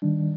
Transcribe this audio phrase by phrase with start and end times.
[0.00, 0.27] 大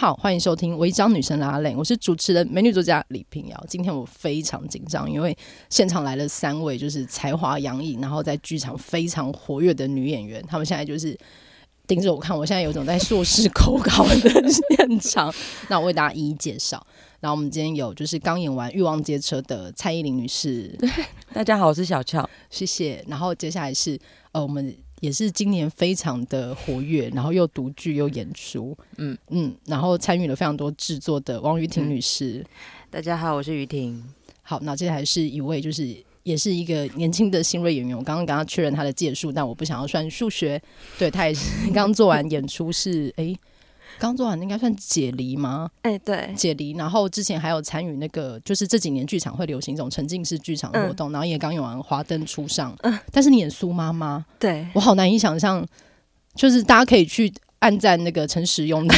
[0.00, 3.64] 好，欢迎收听《违章女生拉链》，我是主持人美女作家李平瑶。
[3.68, 5.36] 今天我非常紧张，因为
[5.68, 10.42] 现场来了三位就是才华洋溢，然后在剧场非常活跃的女演员。
[10.48, 11.14] 她们现在就是
[11.86, 15.30] 盯着我看，我现在有种在硕士口考的现场。
[15.68, 16.82] 那我为大家一一介绍。
[17.20, 20.74] 然后我们今天有就是刚演完《欲望街车》的蔡依林女士，
[21.34, 23.04] 大家好，我是小俏，谢谢。
[23.06, 24.00] 然后接下来是
[24.32, 24.74] 呃我们。
[25.00, 32.38] 也是今年非常的活跃，然后又读剧又演出，嗯嗯，然后参与了非常多制作的王雨婷女士。
[32.38, 32.44] 嗯。
[32.90, 34.02] 大家好，我是雨婷。
[34.42, 37.96] 好，那接下来是一位就是也是一个年轻的新锐演员。
[37.96, 40.60] 我刚刚跟他确认他的届数，但我不想要算数学。
[40.98, 43.34] 对，他也是 刚做完演出是，是哎。
[44.00, 45.70] 刚做完应该算解离吗？
[45.82, 46.72] 哎、欸，对，解离。
[46.72, 52.98] 然后之前还有参与那个，就是这几年剧场会流行一种沉浸式剧场活动，嗯、然后也刚演完《华灯初上》嗯。
[53.12, 55.62] 但是你演苏妈妈，对我好难以想象，
[56.34, 58.94] 就是大家可以去按赞那个陈时雍的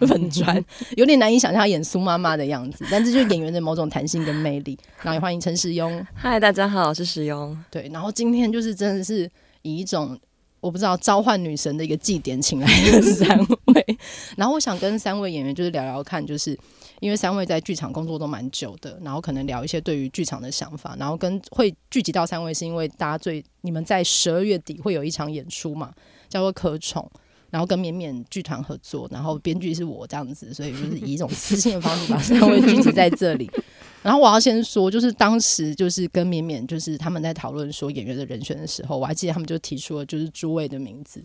[0.08, 0.64] 粉砖，
[0.96, 2.82] 有点难以想象他演苏妈妈的样子。
[2.90, 4.78] 但这就是演员的某种弹性跟魅力。
[5.02, 6.02] 然后也欢迎陈时庸。
[6.14, 7.54] 嗨，大家好，我是时庸。
[7.70, 9.30] 对，然后今天就是真的是
[9.60, 10.18] 以一种。
[10.66, 13.98] 我不知道召唤女神的一个祭典，请来的三位。
[14.36, 16.58] 然后我想跟三位演员就是聊聊看，就是
[16.98, 20.96] 因为三位在剧场工作都蛮久的，然后可能聊一些对于剧场的想法。
[20.98, 25.92] 然后跟会聚集到三位，是因为大家最你们在十二月底会有一场演出嘛，
[26.28, 27.08] 叫做《可宠》，
[27.56, 33.50] 然后跟绵绵剧团合作，然后编剧是我这样子，所以就是以一种私信的方式把三位聚集在这里。
[34.04, 41.24] 然后我要先说，就是当时就是跟绵绵，就是他们在讨论说演员的人选的时候，我还记得他们就提出了就是诸位的名字，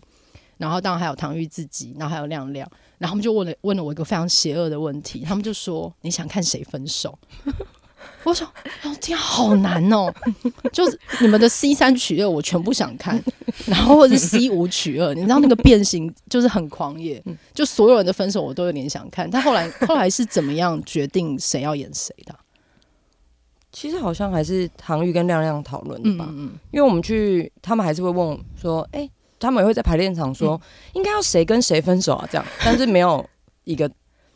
[0.56, 2.66] 然后当然还有唐聿自己，然后还有亮亮，
[2.96, 7.18] 然后他们就问了问了我一个非常邪恶的问题，他们就说你想看谁分手？
[8.24, 8.46] 我说
[8.84, 10.12] 哦天，好难哦，
[10.72, 13.22] 就是你们的 C 三取二我全部想看，
[13.66, 22.34] 然后或者是 C 五取二，你知道那个变形就是很狂野，就所有人的分手我都有点想看，但后来后来是怎么样决定谁要演谁的？
[23.72, 29.10] 其实好像还是唐玉跟亮亮讨论的吧，嗯嗯，因为我们去，他们还是会问说，哎、欸，
[29.40, 30.60] 他们也会在排练场说，嗯、
[30.92, 32.28] 应该要谁跟谁分手啊？
[32.30, 33.26] 这样，但是没有
[33.64, 33.90] 一个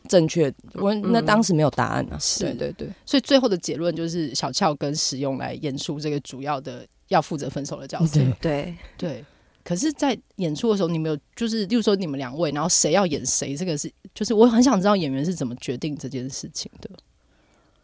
[0.07, 2.17] 正确，我那当时没有答案啊。
[2.19, 2.45] 是。
[2.45, 8.19] 对对对，所以最后的结论就是小俏跟使用来演出这个主要的要负责分手的角色。
[8.41, 8.73] 对。
[8.97, 8.97] 对。
[8.97, 9.25] 对，
[9.63, 16.89] 可是，在演出的时候，你们有就是，例如说你们两位，然后谁要演谁，这个是就是我很想知道演员是怎么决定这件事情的。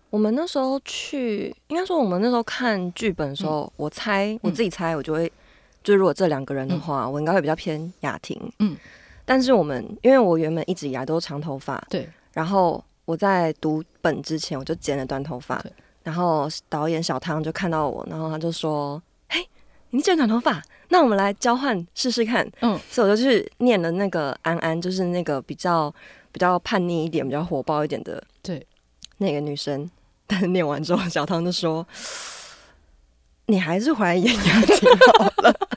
[0.10, 5.30] 我们那时候去，应该说我们那时候看剧本的时候，嗯、我猜我自己猜，我就会，
[5.84, 8.40] 就如果这两个人的话，嗯、我应该会比较偏雅婷。
[8.60, 8.78] 嗯，
[9.26, 12.10] 但是我们因为我原本一直以来都是长头发，对。
[12.34, 15.64] 然后我在读本之前我就剪了短头发，
[16.04, 19.48] 然后导演小汤就看到我，然后他就说：“嘿，
[19.92, 25.94] 你剪短头发，那我们来交换试试看。”嗯，所以我就去念了那个安安，就是那个比较
[26.32, 28.66] 比较叛逆一点、比较火爆一点的，对，
[29.18, 29.90] 那个女生。
[30.26, 31.86] 但是念完之后，小汤就说
[33.46, 35.73] ：“你还是回来演雅婷好了，那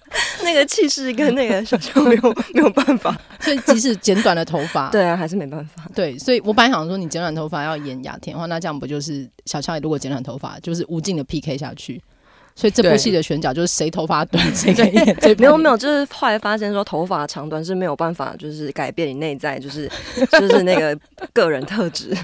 [0.56, 2.22] 个气势跟那个小乔没有
[2.54, 3.16] 没有办法。
[3.40, 5.88] 所以即使剪短了头发，对啊，还是没办法。
[5.94, 12.02] 对，所以我本来想说，你剪短头发要演雅婷的话，那这样不就是小乔如果剪短头发，就是无尽的 PK 下去。
[12.54, 15.36] 所以这部戏的选角就是谁头发短 谁可以演。
[15.38, 19.90] 没有没有，就是后来发现说头发长短是没有办法，就是改变你内在，就是
[20.32, 20.98] 就是那个
[21.34, 22.16] 个人特质。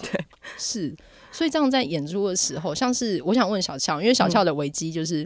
[0.00, 0.24] 对，
[0.56, 0.94] 是。”
[1.32, 5.22] 所以这样在演出的时候，像是我想问小俏，因为小俏的危机就是，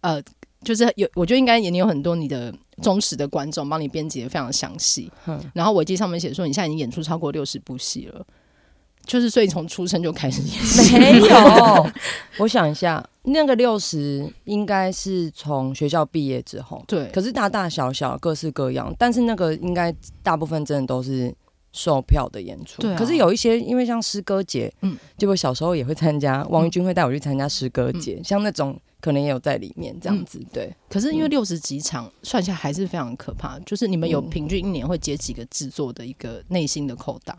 [0.00, 0.22] 嗯、呃，
[0.62, 5.10] 就是有，我觉得应该也有很多你的忠实的观众帮你编辑的非常详细。
[5.26, 8.24] 嗯，然后维基上面写说，你现在已经演出超过六十部戏了，
[9.04, 10.98] 就是所以从出生就开始演戏。
[10.98, 11.90] 没有，
[12.38, 21.34] 我想一下，那个六十应该是从学校毕业之后，对，可是大大小小各式各样，但是那个应该大部分真的都是
[21.72, 22.82] 售票的演出。
[22.82, 30.38] 对啊、可是有一些，因为像诗歌节，嗯，就我小时候也会参加，王玉君会带我去参加诗歌节，嗯、像那种可能也有在里面这样子。
[30.38, 33.58] 嗯、对，可是因为六十几场、嗯、算下还是非常可怕。
[33.60, 37.36] 就是你们有平均一年会接几个制作的一个内心的扣打？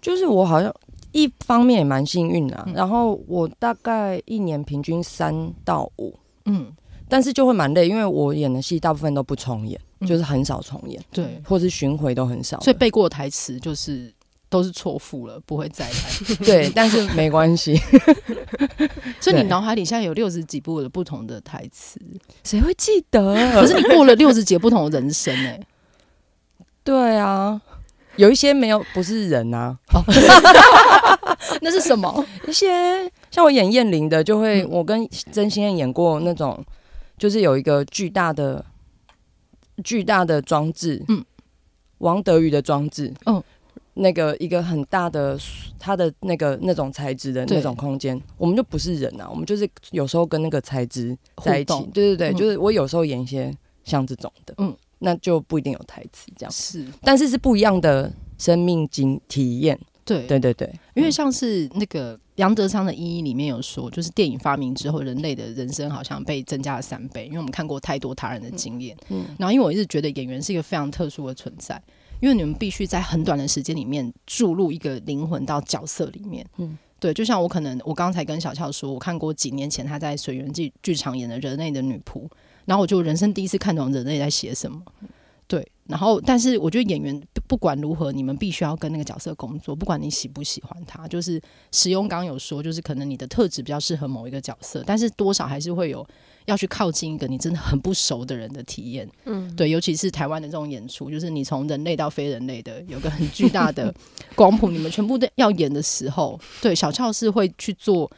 [0.00, 0.74] 就是我好像
[1.12, 6.14] 一方面也蛮幸运的，嗯、然后我大概一年平均三到五，
[6.44, 6.72] 嗯。
[7.10, 14.14] 但是就会蛮累，因为我演的戏大部分都不重演，嗯、就是很少重演，对，或是巡回都很少，所以背过的台词就是
[14.48, 15.94] 都是错付了，不会再来。
[16.46, 17.76] 对，但是没关系。
[19.20, 22.00] 所以你脑海里现在有六十几部的不同的台词，
[22.44, 23.34] 谁会记得？
[23.60, 25.66] 可是你过了六十几不同的人生哎、欸。
[26.84, 27.60] 对啊，
[28.14, 29.76] 有一些没有不是人啊，
[31.60, 32.24] 那是什么？
[32.46, 36.64] 一些像我演燕玲的，就会、嗯、我跟曾心燕演过那种。
[37.20, 38.64] 就是有一个巨大的、
[39.84, 41.22] 巨大的装置，嗯，
[41.98, 43.42] 王德宇的装置，嗯，
[43.92, 45.38] 那个一个很大的，
[45.78, 51.14] 它的那个那种材质的那种空间，我们就不是人啊，我们就是有时候跟那个材质
[51.44, 59.78] 在一起，对对对，就是我有时候演一些像这种的，嗯，那就不一定有台词这样，是，但是是不一样的生命经体验。
[60.06, 60.26] 对。
[60.26, 68.96] 对对对，因为像是那个杨德昌的《一一》里面有说，就是电影发明之后，人类的人生好像被增加了三倍，因为我们看过太多他人的经验。
[69.10, 71.80] 嗯，然后因为我一直觉得演员是一个非常特殊的存在，
[72.18, 76.46] 因为你们必须在很短的时间里面注入一个灵魂到角色里面。
[76.56, 82.26] 嗯，对，就像我可能我刚才跟小俏说，我看过几年前他在水源剧剧场演的人类的女仆，
[82.64, 84.80] 然后我就人生第一次看懂人类在写什么。
[85.50, 91.08] 对，然后但是我觉得演员不管如何，你们必须要跟那个角色工作，不管你喜不喜欢他。
[91.08, 91.42] 就是
[91.72, 96.06] 使用刚刚有说，就是可能你的特质比较适合某一个角色，但是多少还是会有
[96.46, 99.10] 要去靠近一个你真的很不熟的人的体验。
[99.24, 103.92] 嗯，对，尤其是台湾的这种演出，就是你从人类到非人类的，有个很巨大的
[104.36, 108.08] 光谱，你们全部都要演的时候，对，小俏是会去做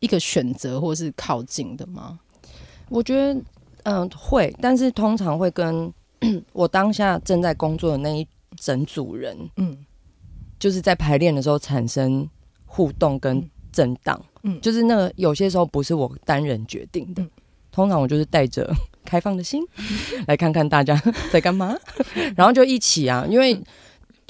[0.00, 2.20] 一个选择或是靠近的吗？
[2.90, 3.32] 我觉得
[3.84, 5.90] 嗯、呃、会，但是通常会跟。
[6.52, 8.26] 我当下正在工作的那一
[8.56, 9.76] 整组人，嗯，
[10.58, 12.28] 就是在排练的时候产生
[12.66, 17.26] 互动跟震荡，嗯，就是那个有些时候不是我单人决定的，
[17.70, 18.70] 通常我就是带着
[19.04, 19.62] 开放的心
[20.28, 21.00] 来看看大家
[21.32, 21.76] 在干嘛，
[22.36, 23.58] 然后就一起啊，因为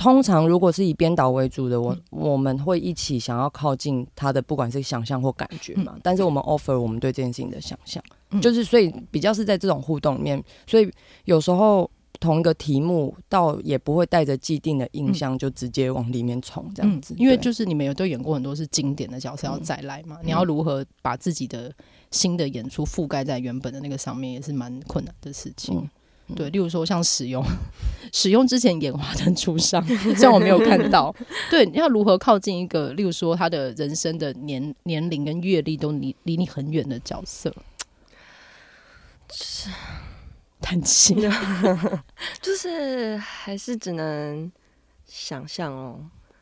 [0.03, 8.03] 通常如果是以编导为主的，我我们会一起想要靠近他的，不管是想象或感觉嘛，但是我们 offer 我们对这件事情的想象。
[8.41, 10.91] 就是，所以比较是在这种互动里面，所以
[11.27, 11.89] 有时候
[12.19, 17.15] 同一个题目，倒也不会带着既定的印象就直接往里面冲这样子。
[17.17, 21.73] 因为就是你们有都演过很多是经典的角色要再来嘛，你要如何把自己的
[22.11, 25.89] 新的演出覆盖在原本的那个上面，也是蛮困难的事情。
[26.35, 27.45] 对，例如说像使用
[28.13, 29.83] 使用之前演《华灯初上》，
[30.17, 31.15] 虽然我没有看到。
[31.51, 37.55] 对，你要如何靠近一个，例如说他的人生的年年龄跟阅历都离离你很远的角色？
[39.33, 39.71] 是
[40.61, 41.15] 叹气，
[42.41, 44.53] 就是还是只能
[45.07, 45.99] 想象哦。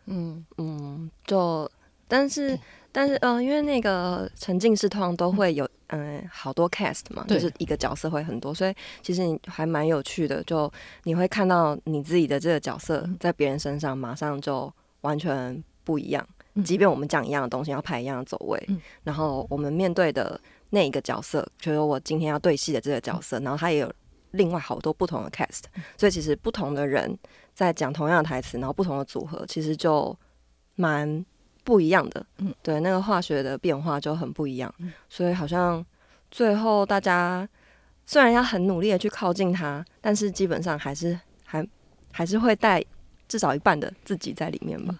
[0.06, 1.70] 嗯嗯，就
[2.08, 2.58] 但是
[2.90, 10.42] 但是嗯、呃，因为那个沉浸式通常都会有嗯、呃、好多 cast 嘛，就是一个角色会很多，所以其实你还蛮有趣的。
[10.44, 10.72] 就
[11.04, 14.72] 你会看到你自己的这个角色在别人身上马上就
[15.02, 16.26] 完全不一样。
[16.54, 20.40] 嗯、即便我们讲一样的东西，要排一样的走位，嗯、然后我们面对的。
[20.72, 23.92] 那一个角色，就是我今天要对戏的这个角色，然后他也有
[24.30, 25.62] 另外好多不同的 cast，
[25.96, 27.18] 所以其实不同的人
[27.52, 30.16] 在讲同样的台词，然后不同的组合，其实就
[30.76, 31.26] 蛮
[31.64, 32.24] 不一样的。
[32.38, 34.72] 嗯，对，那个化学的变化就很不一样。
[35.08, 35.84] 所以好像
[36.30, 37.48] 最后大家
[38.06, 41.66] 虽然要很努力的去靠近它，但是基本上还是还
[42.12, 42.82] 还是会带
[43.28, 44.98] 至少一半的自己在里面吧。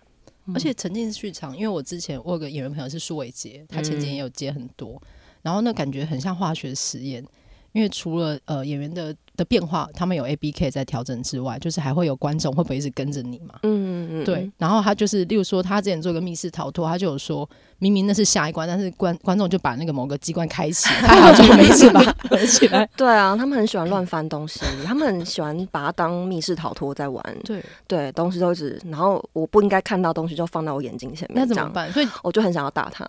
[0.55, 5.00] 而且沉浸式剧场，因为我之前我有个演员朋友是苏伟杰，他前几年也有接很多。
[5.43, 7.25] 然后那感觉很像化学实验，
[7.73, 13.61] 因为除了呃演员的的变化，他们有 A B K 在调整之外，就是还会有观众会不会一直跟着你嘛？
[13.62, 14.50] 嗯嗯嗯，对。
[14.59, 17.49] 然后他就是，例如说他之前做个密室逃脱，他就有说。
[17.81, 22.01] 明明那是下一关，但是观观众就把那个某个机关开启，还好就没事吧？
[22.47, 22.89] 起来。
[22.97, 27.25] 对啊，他们很喜欢乱翻东西，他们很喜欢把它当密室逃脱在玩。
[27.43, 31.91] 对对，东西都是，然后我不应该看到东西就放到我眼睛前面，那怎么办？
[31.93, 33.07] 所以我就很想要打他，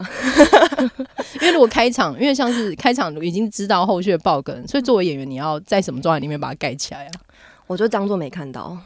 [1.41, 7.11] 因为如果开场，因为像是开场已经知道后续的爆梗，所以作为演员，你要在什么状态里面把它盖起来啊？
[7.67, 8.77] 我就当做没看到。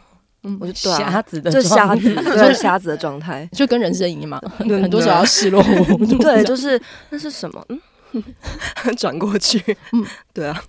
[0.60, 4.42] 我就瞎子的，就瞎子， 就是瞎子的状态，就跟人生一样嘛。
[4.58, 5.62] 很多时候要示弱，
[6.20, 7.66] 对，就是那是什么？
[8.14, 8.24] 嗯，
[8.98, 9.62] 转过去，
[9.92, 10.64] 嗯，对啊，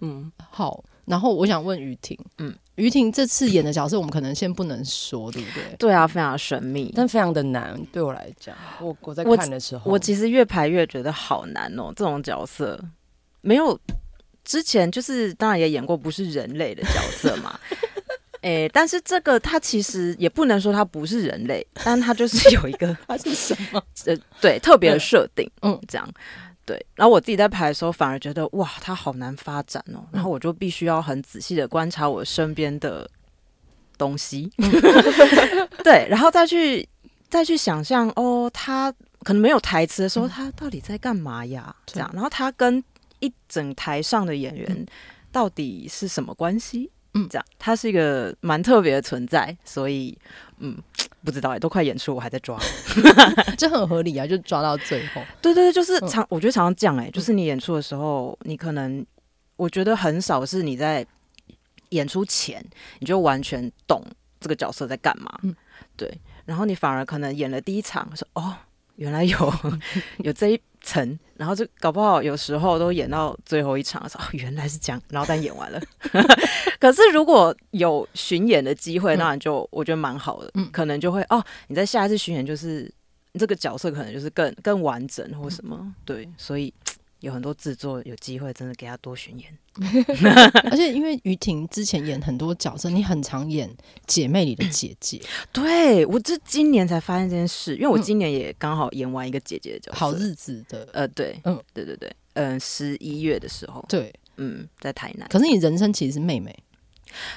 [0.00, 0.82] 嗯，好。
[1.04, 5.76] 然后我想问于婷，嗯，于婷这次演的角色，我们可能先不能说，对不对？
[5.76, 7.76] 对啊，非常神秘，但非常的难。
[7.90, 11.92] 对我来讲，我我在看的时候，我，我其实越排越觉得好难哦。
[11.96, 12.80] 这种角色
[13.40, 13.76] 没有
[14.44, 17.58] 之前就是当然也演过不是人类的角色嘛。
[18.42, 23.82] 哎、欸，但是这个它其实也不能说它不是人类，但它就是有一个 它是什么？
[24.04, 26.06] 呃，对，特别的设定，嗯，这样。
[26.64, 30.06] 对，然后我自己在排的时候，反而觉得哇，它好难发展哦。
[30.12, 33.08] 然后我就必须要很仔细的观察我身边的
[33.98, 34.50] 东西，
[35.82, 36.88] 对，然后再去
[37.28, 38.92] 再去想象哦，他
[39.24, 41.74] 可能没有台词的时候，他到底在干嘛呀？
[41.84, 42.82] 这样，然后他跟
[43.18, 44.86] 一整台上的演员
[45.32, 46.90] 到底是什么关系？
[47.14, 50.16] 嗯，这样，他是一个蛮特别的存在，所以
[50.58, 50.76] 嗯。
[51.24, 52.58] 不知道哎，都快演出，我还在抓，
[53.56, 55.22] 这很合理啊，就抓到最后。
[55.40, 59.06] 对对对，就是常，嗯、我觉得常常这样哎，就是你演出的时候，你可能
[59.54, 61.06] 我觉得很少是你在
[61.90, 62.60] 演出前
[62.98, 64.04] 你就完全懂
[64.40, 65.54] 这个角色在干嘛，嗯，
[65.96, 66.12] 对，
[66.44, 68.56] 然后你反而可能演了第一场，说哦，
[68.96, 69.54] 原来有
[70.24, 70.60] 有这一。
[70.82, 75.80] 层，然后就搞不好有时候都演到最后一场的时候，哦，原来是这样，然后但演完了。
[76.78, 82.92] 可是如果有巡演的机会，那就我觉得蛮好的，嗯，可能就会哦，你在下一次巡演就是
[83.38, 86.72] 这个角色可能就是更更完整或什么，嗯，对，所以。
[87.22, 89.58] 有很多制作有机会，真的给他多巡演。
[90.70, 93.72] 而且因为于婷之前演很多角色，你很常演
[94.06, 95.20] 姐妹里的姐姐。
[95.52, 100.86] 对，我这今年才发现这件事，因为我今年也刚好演完一个姐姐的角色，好日子的。
[100.92, 105.28] 呃，对，嗯，对对对，嗯，十一月的时候，对，嗯，在台南。
[105.28, 106.52] 可是你人生其实是妹妹，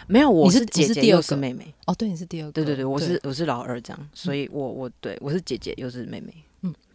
[0.07, 1.71] 没有，我是姐姐，又是妹妹。
[1.85, 2.51] 哦，对，你是第二个。
[2.51, 6.33] 对对对，我是我是老二，这样，所以我我对我是姐姐，又是妹妹。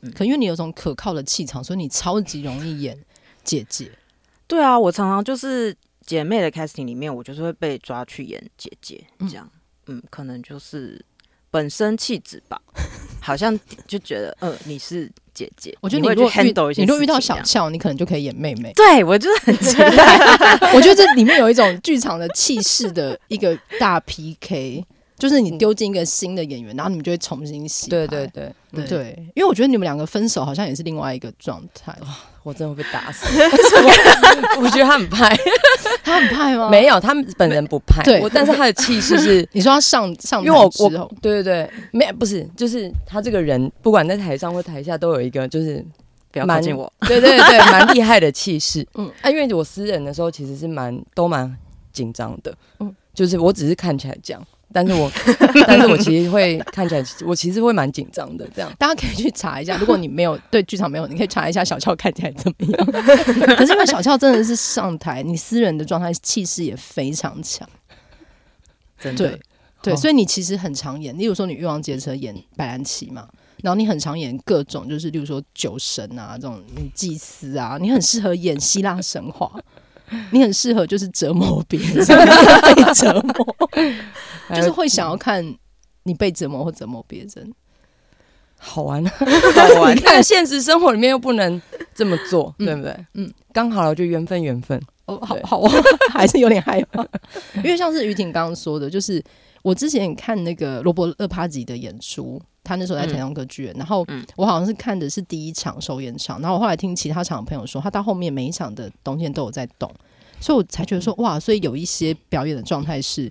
[0.02, 2.98] 嗯，可因为你有种可靠的气场，所以你超级容易演
[3.44, 3.90] 姐姐。
[4.46, 5.74] 对啊，我常常就是
[6.04, 9.48] 姐妹的 casting 里面，我就是会被抓去演姐姐，这样。
[9.86, 11.04] 嗯，嗯，可能就是
[11.50, 12.60] 本身气质吧，
[13.20, 15.76] 好像就觉得，嗯、呃，你是姐姐。
[15.80, 18.72] 我觉得你如果遇到你如果遇到小俏，你可能就可以演妹妹。
[18.74, 20.58] 对，我就是很期待。
[20.74, 24.84] 我觉得这里面有一种剧场的气势的一个大 PK。
[25.20, 27.88] 就是你丢进一个新的演员，然后你们就会重新洗。
[27.90, 31.94] 对对对对，对，因为我觉得你们两个分手好像也是另外一个状态。
[32.42, 33.26] 我真的会被打死。
[34.58, 35.36] 我觉得他很派，
[36.02, 36.70] 他很派吗？
[36.70, 38.02] 没有，他们本人不派。
[38.02, 39.46] 对，但是他的气势是。
[39.52, 40.88] 你说他上上因为我我
[41.20, 45.84] 对对对，没不是，就是他这个人不管在台上或台下都有一个就是
[46.32, 46.90] 不要靠近我。
[47.00, 48.86] 对对对，蛮厉害的气势。
[48.94, 51.54] 嗯，啊，因为我私人的时候其实是蛮都蛮
[51.92, 52.56] 紧张的。
[52.78, 54.42] 嗯，就是我只是看起来这样。
[54.72, 55.10] 但是我，
[55.66, 58.48] 但是我其实会看起来，我其实会蛮紧张的。
[58.54, 59.76] 这样，大家可以去查一下。
[59.78, 62.86] 如果你没有对剧场没有，你可以查一下小俏看起来怎么样。
[63.56, 67.68] 可是因为小俏真的是上台，你私人的状态气势也非常强，
[68.98, 69.40] 真的对
[69.82, 71.16] 对，所以你其实很常演。
[71.18, 73.28] 例如说，你欲望街车演白兰奇嘛，
[73.62, 79.50] 然后你很常演各种，就是例如说酒神啊这种女祭司啊，你很适合演希腊神话。
[80.30, 83.56] 你很适合就是折磨别人， 被折磨，
[84.54, 85.44] 就是会想要看
[86.02, 87.54] 你被折磨或折磨别人，
[88.58, 89.12] 好玩啊，
[89.74, 89.96] 好玩！
[90.04, 91.60] 但现实生活里面又不能
[91.94, 92.94] 这么做，对不对？
[93.14, 94.80] 嗯，刚好了，就缘分，缘分。
[95.06, 95.62] 哦，好好，
[96.12, 97.02] 还是有点害怕，
[97.56, 99.22] 因为像是于婷刚刚说的，就是
[99.62, 102.40] 我之前看那个罗伯·勒帕吉的演出。
[102.70, 109.92] 他那时候在台中歌剧院，嗯、然后我好像是看的是第一场首演场，然后我后来听其他场的朋友说，他到后面每一场的东西都有在动，
[110.40, 113.28] 所以我才觉得说哇，所以有一些表演的状态是，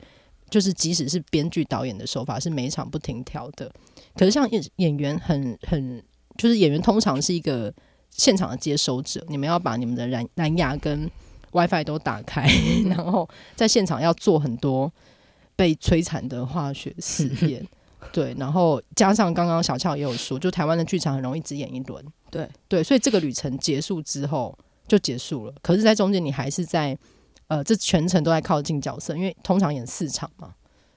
[0.50, 3.72] 就是即使是编剧导演的手法是每一场不停调的，
[4.16, 6.04] 可是像演演员很很，
[6.38, 7.74] 就是演员通常是一个
[8.10, 11.10] 现场的接收者，你们要把你们的蓝蓝牙跟
[11.54, 12.46] WiFi 都打开，
[12.88, 14.92] 然后在现场要做很多
[15.56, 17.66] 被摧残的化学实验。
[18.12, 25.54] 对，然后加上刚刚小俏也有说，就台湾的剧场很容易只演一轮，对对，所以这个旅程结束之后就结束了。
[25.62, 26.98] 可是，在中间你还是在
[27.48, 30.54] 呃，这全程都在靠近角色，因为通常演四场嘛。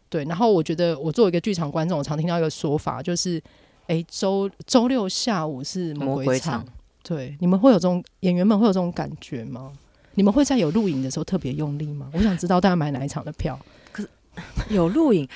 [0.09, 3.43] 对，然后我觉得我作为一个剧场观众，我常听到一个说法，就是
[3.89, 6.61] 哎，周周六下午是魔鬼场。
[6.61, 6.67] 魔鬼场。
[7.03, 9.73] 对，你们会有这种演员们会有这种感觉吗？
[10.15, 12.09] 你们会在有录影的时候特别用力吗？
[12.13, 13.59] 我想知道大家买哪一场的票。
[13.91, 14.09] 可是
[14.71, 15.29] 有录影。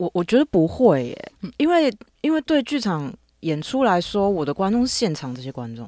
[0.00, 5.86] 我我觉得不会耶，因为因为对剧场演出来说，我的观众是现场这些观众，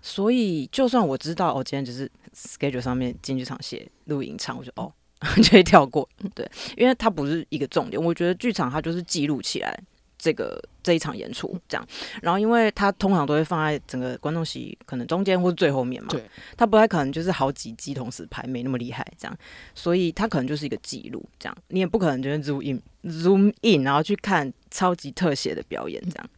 [0.00, 4.90] 所以就算我知道，哦，今天只是 schedule 上面进剧场写录影场，我就哦
[5.44, 8.02] 就会跳过，对，因为它不是一个重点。
[8.02, 9.78] 我觉得剧场它就是记录起来
[10.22, 11.84] 这个这一场演出这样。
[12.22, 16.22] 然后，因为他通常都会放在整个观众席可能中间或是最后面嘛，对，
[16.56, 19.36] 他不太可能就是好几机同时拍，没那么厉害这样。
[19.74, 26.30] 所以他可能就是一个记录这样，你也不可能就是 zoom in zoom in 然后去看超级特写的表演这样。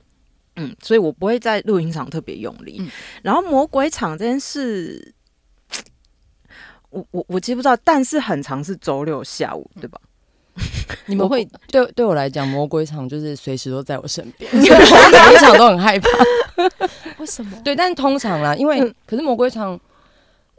[0.57, 2.79] 嗯，所以我不会在录音场特别用力。
[2.81, 2.88] 嗯、
[3.23, 5.12] 然后魔鬼场这件事，
[6.88, 10.00] 我我我记不知道，但是很常是周六下午，对吧？
[11.07, 16.09] 你们会对对我来讲，魔鬼场就是随时都在我身边， 所以我每一场都很害怕。
[17.19, 17.57] 为什么？
[17.65, 19.79] 对，但是通常啦，因为、嗯、可是魔鬼场。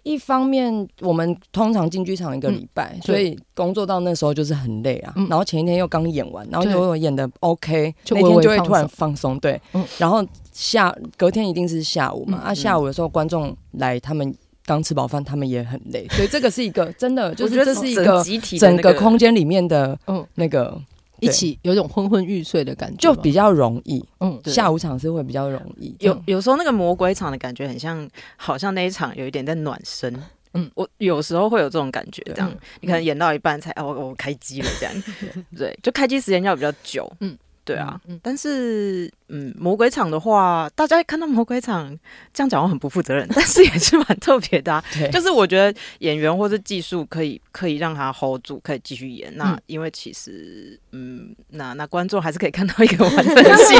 [0.07, 5.11] 一方面，我们通常进剧场一个礼拜，嗯、所以工作到那时候就是很累啊。
[5.15, 9.39] 嗯、然后前一天又刚演完，然后就演的 OK，那天就会突然放松。
[9.39, 12.39] 对，嗯、然后下隔天一定是下午嘛。
[12.43, 14.31] 嗯、啊，下午的时候观众来，他们
[14.65, 20.81] 刚吃饱饭，他们也很累， 所以这个是一个真的，就是这是一个集体整个空间里面的嗯那个。
[21.21, 24.03] 一起有种昏昏欲睡的感觉，就比较容易。
[24.19, 25.95] 嗯，下午场是会比较容易。
[25.99, 30.13] 有有时候那个魔鬼场的感觉很像，好像那一场有一点在暖身。
[30.53, 35.03] 嗯，我有时候会有这种感觉，这样你可能演到一半才哦，我开机了这样。
[35.57, 37.09] 对，就开机时间要比较久。
[37.21, 37.35] 嗯。
[37.65, 41.89] 对啊，嗯，但是嗯，魔鬼场的话，大家看到魔鬼场
[42.31, 44.83] 这样讲话很不负责任， 但是也是蛮特别的啊。
[44.93, 49.35] 对就是我觉得演员或者技术可以可以让他 hold 住，可以继续演。
[49.35, 53.75] 那因为其实嗯，那那观众还是可以看到一个完整的戏，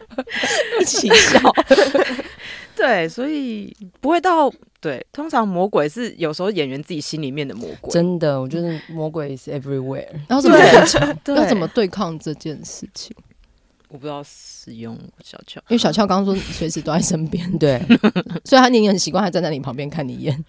[0.80, 1.38] 一起笑。
[2.90, 4.52] 对，所以不会到。
[4.80, 7.92] 对，通常魔鬼是有时候演员自己心里面的魔鬼。
[7.92, 10.08] 真的，我觉得魔鬼是 everywhere。
[10.26, 13.14] 然后怎么要怎么对抗这件事情？
[13.88, 17.78] 我不知道使用小乔，因为小乔刚刚说随时都在身边，对，
[18.42, 20.44] 所以他你很习惯他站在你旁边看你演。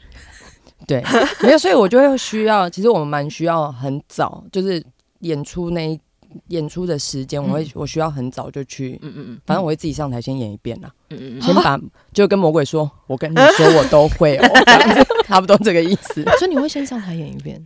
[0.88, 1.04] 对，
[1.44, 4.82] 没有，所以我就会需要，其实我们蛮需要很早，就是
[5.20, 6.00] 演出那一。
[6.48, 11.80] 演出的时间，我会我需要很早就去，嗯嗯嗯，反正我会自己上台先演一遍啦，嗯嗯嗯，先把
[12.14, 14.48] 就跟魔鬼说，我跟你说我都会哦，
[15.26, 16.24] 差不多这个意思。
[16.40, 17.66] 所以你会先上台演一遍，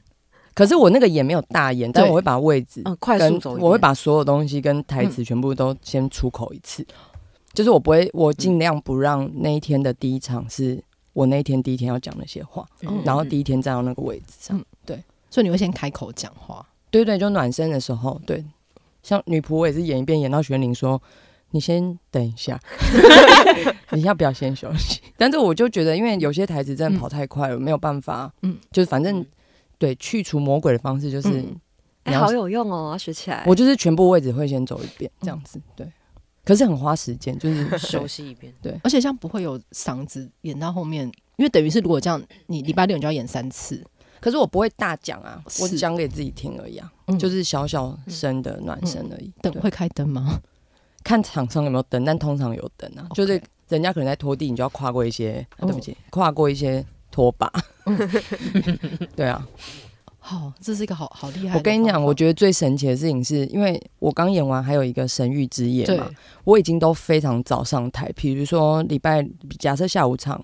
[0.54, 6.86] 可是我那个演没有大演，但我会把位置快速走，我会把所有东西跟台词全部都先出口一次，
[7.54, 10.82] 就是我不会，我尽量不让那一天的第一场是
[11.14, 12.66] 我那一天第一天要讲那些话，
[13.04, 18.44] 然后第一天站到那个位置上，对，所以你会先开口讲话，对对，就暖身的时候，对。
[19.06, 21.00] 像女仆，我也是演一遍，演到玄灵说
[21.52, 22.60] ：“你先等一下，
[23.94, 28.34] 你要不要先休息？”但是我就觉得，因为有些台词真的跑太快了，嗯、没有办法。
[28.42, 29.24] 嗯，就是反正
[29.78, 31.30] 对去除魔鬼的方式就是，
[32.06, 33.44] 哎、嗯，好有用哦，要学起来。
[33.46, 35.62] 我就是全部位置会先走一遍，这样子。
[35.76, 35.88] 对，
[36.44, 38.52] 可是很花时间，就是休息一遍。
[38.60, 43.86] 对，而且像不会有嗓子演到后面，因为等于是如果这样，你礼拜六你就要演三次。
[44.20, 49.32] 可是我不会大讲啊，我只讲给自己听而已啊，嗯、就是小小声的暖身而已。
[49.42, 50.40] 灯、嗯嗯、会开灯吗？
[51.04, 53.06] 看场上有没有灯，但通常有灯啊。
[53.10, 57.52] Okay 就是人家可能在拖地，你就要跨过一些，对不起，跨过一些拖把。
[57.86, 57.96] 嗯、
[59.16, 59.48] 对啊，
[60.18, 61.56] 好，这是一个好好厉害。
[61.58, 66.10] 我跟你讲，我觉得最神奇的事情是因为我刚演完，还有一个神域之夜嘛，
[66.44, 68.12] 我已经都非常早上台。
[68.16, 69.24] 比如说礼拜，
[69.60, 70.44] 假设下午场。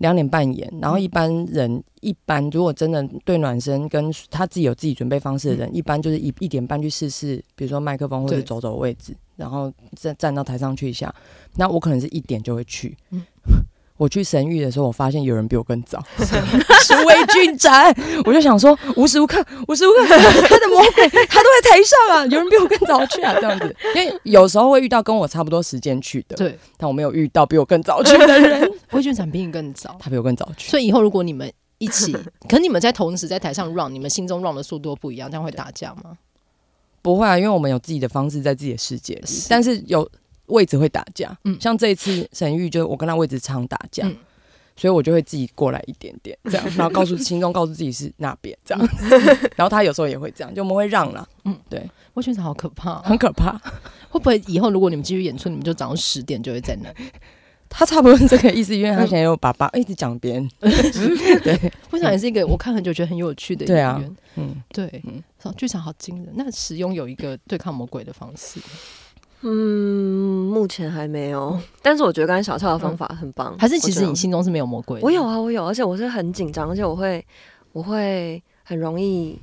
[0.00, 11.14] 两点半演，然后一般人、嗯、一般如果真的对暖身跟他自己有自己准备方式的人，嗯、一般就是一一点半去试试，比如说麦克风或者走走位置，然后再站到台上去一下。
[11.56, 12.96] 那我可能是一点就会去。
[13.10, 13.22] 嗯
[14.00, 17.94] 我去神域的时候，我发现有人比我更早，是魏 俊展。
[18.24, 20.16] 我就想说，无时无刻，无时无刻，
[20.48, 22.24] 他的魔鬼，他都在台上啊！
[22.24, 23.76] 有人比我更早去啊，这样子。
[23.94, 28.72] 因为有时候会遇到跟我差不多时间去的，对，但我没有遇到比我更早去的人。
[28.92, 30.70] 魏俊展比你更早，他比我更早去。
[30.70, 32.12] 所以以后如果你们一起，
[32.48, 36.16] 可你们在同时在台上 run，你们心中 run 的速度不一样，这样会打架吗？
[37.02, 40.10] 不会啊，因为我们有自己的方式在自己的世界但是有。
[40.50, 44.16] 位置会打架，嗯，像这一次沈玉，就我跟他位置常打架，嗯、
[44.74, 48.88] 所以我就会自己过来一点点，这样， 然后告诉心中告诉自己是那边这样，
[49.54, 53.52] 然后他有时候也会这样，就我们会让了，嗯，对，我觉得好可怕，很可怕，
[54.08, 56.92] 会不会以后如果你们继续演出，你们就早上十点就会在那？
[57.70, 64.04] 他差不多是这个意思，因为他现在有爸爸一直讲别人， 对，我想也是一个我看很久觉得很有趣的演员，啊，
[64.36, 65.22] 嗯，对，嗯，
[65.56, 68.60] 剧场好惊人，那使用有一个对抗魔鬼的方式。
[69.42, 73.56] 嗯，目前还没有，但是我觉得刚才小俏的方法很棒。
[73.58, 75.00] 还是其实你心中是没有魔鬼？
[75.00, 77.24] 我有啊，我有，而且我是很紧张，而且我会，
[77.72, 79.38] 我会很容易，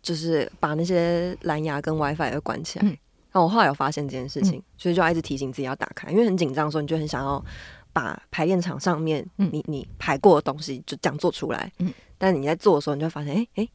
[0.00, 2.86] 就是把那些蓝牙跟 WiFi 都关起来。
[2.88, 2.96] 嗯，
[3.36, 7.44] 然后我后来有发现这件事情，所以就要一直提醒自己要打开，因为很紧张的时候，你就很想要
[7.92, 11.70] 把排练场上面你你排过的东西就这样做出来。
[11.80, 13.68] 嗯，但你在做的时候，你就会发现，哎哎，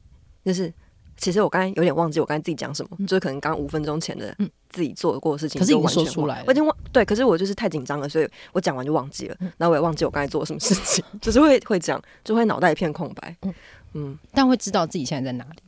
[0.44, 0.74] 就是。
[1.18, 4.36] 其实我刚才有点忘记我刚才自己讲什么，嗯、就是可能刚五分钟前的
[4.70, 13.54] 自己做过的事情，可是已经说出来了，我已经忘对，可是我就是太紧张了，所以我讲完就忘记了，然后我也忘记我刚才做了什么事情， 就是会会讲，就会脑袋一片空白，嗯。
[13.94, 15.60] 嗯，但会知道自己现在在哪里，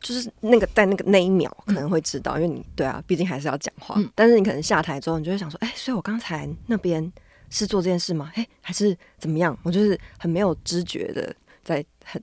[0.00, 7.12] 就是那个在那个那一秒可能会知道，因为你对啊，毕竟还是要讲话，嗯、但是你可能下台之后，你就会想说，哎、欸，所以我刚才那边
[7.48, 8.30] 是做这件事吗？
[8.34, 9.56] 哎、欸，还是怎么样？
[9.62, 12.20] 我就是很没有知觉的在很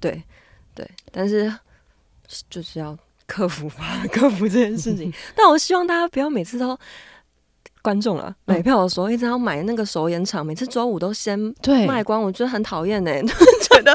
[0.00, 0.22] 对
[0.74, 1.52] 对，但是。
[2.50, 5.14] 就是要克服吧， 克服这件事情。
[5.36, 6.76] 但我希望大家不要每次都
[7.80, 11.38] 观众啊，买票的时候一直要买那个首演场，每次周五都先
[11.86, 13.12] 卖光，我觉得很讨厌呢。
[13.62, 13.94] 觉得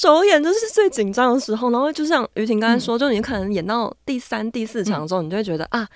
[0.00, 5.88] 首演就是最紧张的时候，然后就像于婷刚才说，就你可能演到第三、第四场的时候，你就会觉得啊。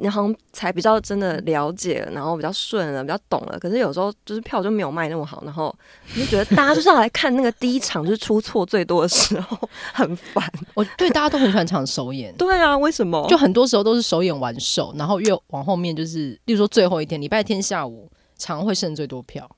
[0.00, 3.58] 你好像才比较真的了解，然后比较顺了，比较懂了。
[3.58, 5.74] 可是有时候就是票就没有卖那么好，然后
[6.14, 9.58] 你就觉得大家就是要来看那个第一场，就是出错最多的时候，
[9.92, 10.48] 很烦。
[10.74, 12.32] 我对大家都很喜欢抢首演。
[12.36, 13.26] 对啊，为什么？
[13.28, 18.08] 就很多时候都是首演完售，然后越往后面就是，例如说最后一天，礼拜天下午
[18.38, 19.50] 场会剩最多票。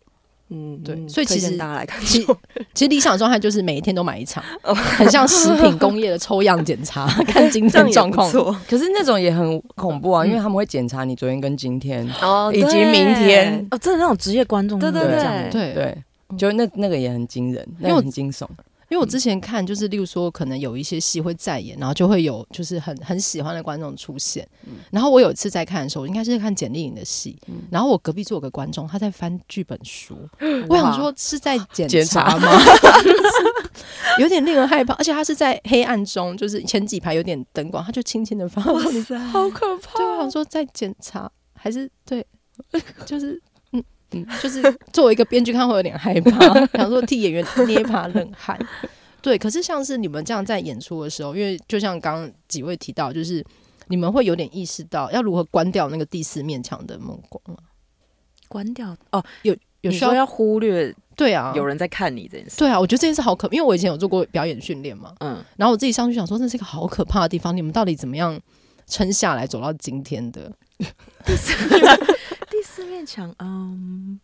[0.50, 2.26] 嗯，对，所以其实大家来看，其实
[2.74, 8.30] 其实理想状态就是每一天都买一场， 很像食品工业的抽样检查， 看今天状况。
[8.68, 13.64] 可是那种也很恐怖啊，因为他们会检查你昨天跟今天，哦，以及明天。
[13.70, 15.98] 哦，真的那种职业观众，对对对对对，
[16.36, 18.46] 就那那个也很惊人，那很惊悚。
[18.90, 24.46] 因为我之前看，就是例如说，可能有一些戏会再演，然后就会有就是很很喜欢的观众出现。
[24.90, 27.38] 然后我有一次在看的时候，我应该是看简丽颖的戏，
[27.70, 30.28] 然后我隔壁坐有个观众，他在翻剧本书。
[30.68, 32.50] 我想说是在检查吗？
[34.18, 38.64] 有点令人害怕，而且他是在黑暗中，就是前几排有点灯光，他就轻轻的放。
[38.74, 39.98] 哇塞，好可怕！
[39.98, 42.26] 对，我想说在检查还是对，
[43.06, 43.40] 就是。
[44.12, 44.60] 嗯，就是
[44.92, 48.58] 作为一个编剧，看会有点害怕， 想说替演员捏一把冷汗。
[49.22, 53.44] 对，可是像是你们这样在演出的时候，因为就像刚刚几位提到，就是
[53.88, 57.62] 你们会有点意识到要如何关掉那个第四面墙的目光啊。
[58.48, 62.56] 关掉哦，有有时候要忽略，对啊，有人在看你这件事。
[62.56, 68.40] 对啊，我觉得这件事好可，因为我以前有做过表演训练嘛，嗯，然后我自己上去想说，这是一个好可怕的地方，你们到底怎么样
[68.86, 70.50] 撑下来走到今天的？
[72.60, 74.20] 第四面墙，嗯，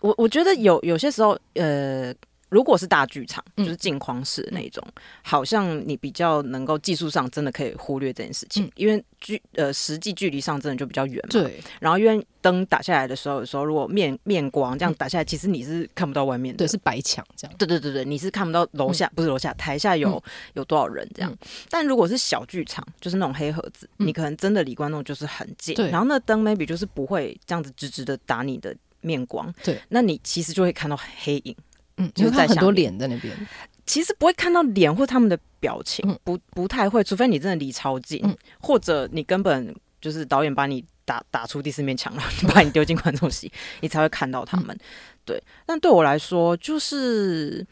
[0.00, 2.14] 我我觉得有有些时候，呃。
[2.52, 11.30] 如果是大剧场，就是镜框式的那种，嗯、好像你比较能够技术上真的可以忽略这件事情，嗯、因为距呃实际距离上真的就比较远嘛。
[11.30, 11.58] 对。
[11.80, 16.58] 然后因为灯打下来的时候，有时候如果面面光这样打下来，嗯、其实你是看不到外面的。
[16.58, 17.56] 对，是白墙这样。
[17.56, 21.32] 对对对对，你是看不到楼下，嗯、不是楼下，台下有、嗯、有多少人这样。
[21.32, 21.38] 嗯、
[21.70, 29.50] 但如果是小剧场，就是那种黑盒子，嗯、你可能真的离观众就是很近，然后那灯 maybe 就是不会这样子直直的打你的面光。
[29.64, 29.80] 对。
[29.88, 31.56] 那你其实就会看到黑影。
[31.98, 33.34] 嗯，就在很多脸在那边，
[33.84, 42.22] 其实不会看到脸或他们的表情，嗯、不不太会，除非你真的离超近，嗯、或者你根本就是导演把你打打出第四面墙了，
[42.54, 44.74] 把你丢进观众席，你才会看到他们。
[44.74, 44.80] 嗯、
[45.26, 47.66] 对，但对我来说，就是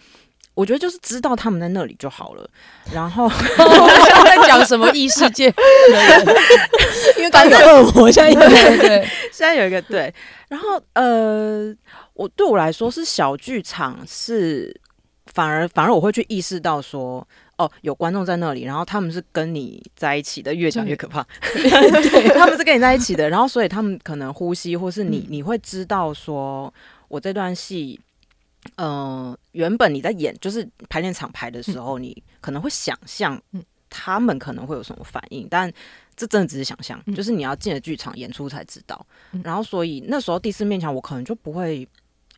[0.52, 2.48] 我觉得就是知道他们在那里就好了。
[2.92, 5.46] 然后在讲什么异世界？
[7.16, 10.12] 因为刚有恶魔，现在有对，对，现在有一个对。
[10.48, 11.74] 然后呃。
[12.20, 14.78] 我对我来说是小剧场，是
[15.32, 21.26] 反而反而我会去意识到说，哦，有观众在那里，然后他们是跟你在一起的，越讲越可怕。
[21.40, 26.70] 对，他们是跟你在一起的， 然后所以他们可能呼吸，或是你你会知道说，
[27.08, 27.98] 我这段戏，
[28.76, 33.40] 嗯、呃，原本你在演就是排练场排的时候，你可能会想象，
[33.88, 35.72] 他们可能会有什么反应，但。
[36.16, 39.06] 这真的只是想象，就是你要进了剧场演出才知道。
[39.32, 41.88] 嗯、然后，所以那时候第四面墙我可能就不会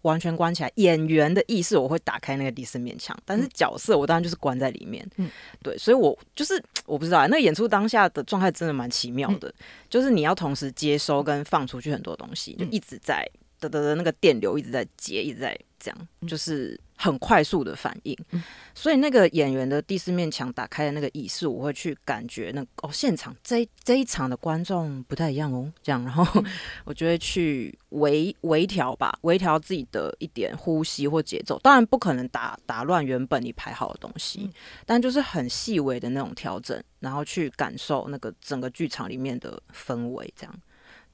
[0.02, 0.70] 完全关起来。
[0.76, 5.04] 演员的意识我会打开那个第四面墙，但是角色我当然就是关在里面。
[5.16, 5.30] 嗯，
[5.62, 9.54] 对，所以我就是我不知道那个演出当下的状态真的蛮奇妙的，嗯、
[9.88, 13.28] 就是你要同时接收跟放出去很多东西，就一直在
[13.60, 16.78] 的的的那个电流一直在接，一直在这样，就是。
[17.02, 18.40] 很快速的反应，嗯、
[18.76, 26.24] 所以那个演员的第四面墙打开的那个仪式，我会去感觉那个、哦，现场这这一场的观众不太一样哦，这样，然后
[26.86, 34.52] 我就会去微微调吧，微调自己的一点呼吸或节奏，当然不可能打打乱原本你排好的东西，嗯、
[34.86, 40.54] 但就是很细微的那种调整，然后去感受那个整个剧场里面的氛围，这样，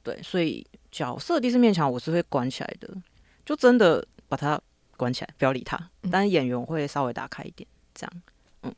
[0.03, 2.94] 对，所以角色第四面墙我是会关起来的，
[3.46, 4.61] 就真的把它。
[4.98, 5.90] 关起来，不要理他。
[6.11, 8.12] 但是演员会稍微打开一点，这样。
[8.64, 8.74] 嗯，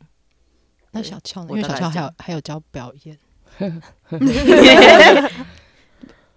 [0.92, 1.48] 那小俏呢？
[1.50, 3.18] 因为小俏还有还有教表演。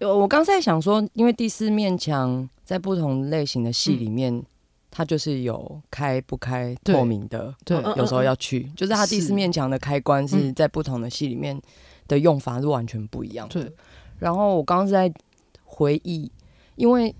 [0.00, 4.44] 我刚才想说，因为第四面墙在不同类型的戏里面，嗯、
[4.90, 11.60] 它就是有开不开透明的，对，有时候要去，就是它第四面墙的开关是在不同的戏里面
[12.08, 13.62] 的用法是完全不一样的。
[13.62, 13.72] 对，
[14.18, 15.12] 然后我刚刚是在
[15.64, 16.30] 回忆，
[16.76, 17.14] 因为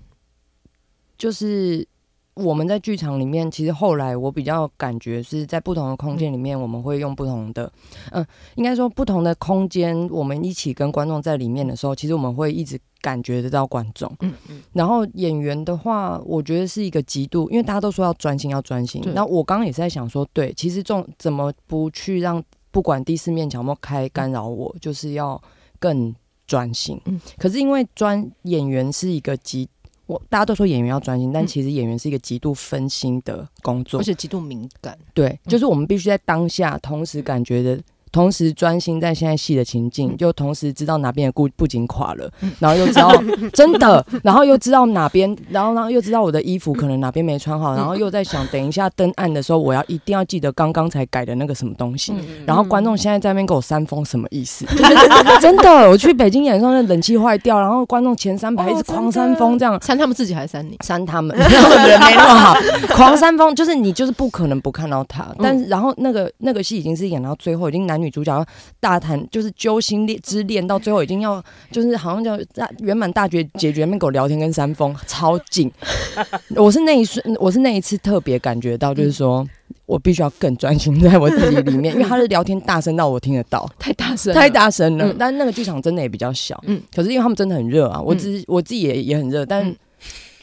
[1.17, 1.87] 就是。
[2.35, 7.71] 我们在剧场里面，其实后来我比较感觉是在不同的空间里面，我们会用不同的，
[8.11, 14.13] 嗯，应该说不同的空间，我们一起跟观众在里面的时候，其实我们会一直感觉得到观众。
[14.19, 14.61] 嗯嗯。
[14.73, 19.01] 然后演员的话，我觉得是一个极度，因为大家都说要专心，要专心。
[19.13, 25.41] 那我刚刚也是在想说，对，其实这种怎么不去让不管第四面墙有没有开干扰我，就是要
[25.79, 26.13] 更
[26.45, 26.99] 专心。
[27.05, 27.17] 嗯。
[27.37, 29.69] 可是因为专演员是一个极。
[30.05, 34.97] 我大家都说演员要专心，但其实演员是一个极度分心的工作，而且极度敏感。
[35.13, 37.81] 对，就是我们必须在当下同时感觉的。
[38.15, 43.11] 同时专心在现在戏的情境，就同时知道哪边的故布景垮了，然后又知道
[43.51, 52.13] 真的，然后又知道哪边，然后然后又知道我的衣服可能哪边没穿好，然后又在想等一下登岸的时候，我要一定要记得刚刚才改的那个什么东西。
[52.45, 54.65] 然后观众现在在那边给我扇风，什么意思？
[55.41, 60.77] 真的，我去北京演的时候，那冷气坏掉，然后观众前三排一直狂扇风，这样扇他们自己还是扇你？
[60.85, 61.43] 扇他们， 没
[62.15, 62.55] 那么好，
[62.95, 65.27] 狂扇风就是你就是不可能不看到他。
[65.39, 68.45] 但是然后那个那个戏已经是演到最后，已经男女主角
[68.79, 75.71] 大谈就是揪心恋之恋，到最后已经要就是好像叫大圆满大决解决，那狗聊天跟山峰超近。
[76.55, 79.47] 我是那一瞬，我是那一次特别感觉到，就是说
[79.85, 85.13] 我必须要更专心在我自己里面，因为他的聊天大声到我听得到，太大声，太大声了。
[85.17, 89.75] 但那个剧场真的也比较小，嗯，可是因为他们真的很热啊，我自我自己也也很热，但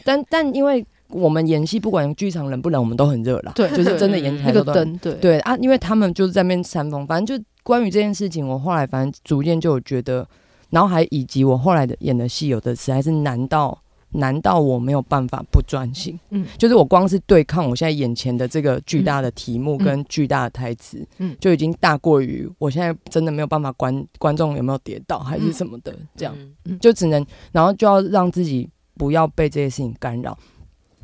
[0.05, 0.85] 但但因为。
[1.15, 3.53] 我们演戏不管剧场冷不冷，我们都很热啦。
[3.55, 7.07] 对，就是真的演起来都那个灯，对对啊，因为他们就是在那边扇风。
[7.07, 10.27] 反正就关于这件事情，我后来反正逐渐就有觉得，
[10.71, 13.79] 然后还以及我后来的演的戏，有的实在是难到
[14.11, 16.19] 难到我没有办法不专心。
[16.31, 30.37] 嗯，就是我光是对抗我现在眼前的这个巨大的题目跟巨大的台词，嗯，就已经大过于我现在真的没有办法观观众有没有跌倒还是什么的，这样，嗯，就只能然后就要让自己不要被这些事情干扰。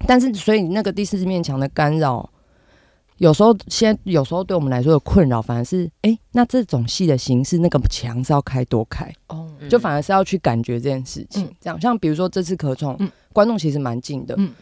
[0.06, 2.30] 但是，所以那个第四面墙的干扰，
[3.18, 9.12] 有时候现在有时候对我们来说的困扰，反而是哎、欸，那这种戏的形式，那个墙是要开多开？
[9.28, 11.44] 哦，就反而是要去感觉这件事情。
[11.44, 14.52] 嗯、这样，像比如说这次可宠，嗯、观众其实蛮近的，嗯、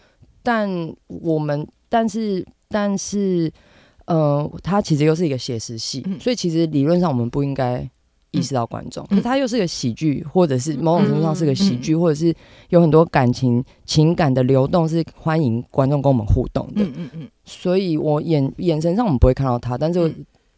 [0.43, 0.69] 但
[1.07, 3.53] 我们，但是，但是，
[4.07, 7.89] 呃，它其实又是一个写实戏，嗯、所以其实理论上我们不应该。
[8.37, 12.35] 意识到观众，可是它又是个喜剧，或者是某种程度上是个喜剧，或者是
[12.69, 16.83] 有很多感情情感的流动，是欢迎观众跟我们互动的。
[16.83, 17.29] 嗯嗯嗯。
[17.45, 20.15] 所以我眼眼神上我们不会看到他，但是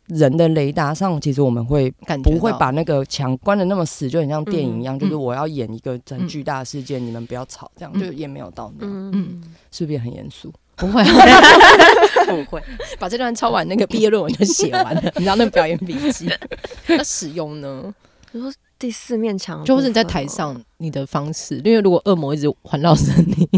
[0.06, 1.90] 人的雷达上，其实我们会
[2.22, 9.10] 不会把那个墙关的那么死，就很像电影一样，就是我要演一个很巨大的事件，你们不要吵，这样就也没有到那样。
[9.12, 10.52] 嗯，是不是也很严肃？
[10.78, 11.02] 不会，
[12.26, 12.62] 不会，
[12.98, 15.02] 把这段抄完，那个毕业论文就写完了。
[15.16, 16.30] 你知道那个表演笔记，
[16.86, 17.94] 那使用呢？
[18.32, 21.56] 就说第四面墙，就是你在台上你的方式。
[21.64, 23.48] 因为如果恶魔一直环绕着你，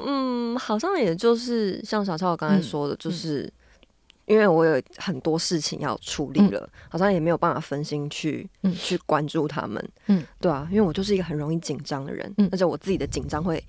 [0.00, 3.50] 嗯，好像也就是像小超我刚才说的，就是
[4.26, 9.82] 因为我有很多事情要处理了，好像也没有办法分心去去关注他们。
[10.08, 13.64] 嗯，对啊，因为我就是一个很容易紧张的人，而且我自己的紧张会，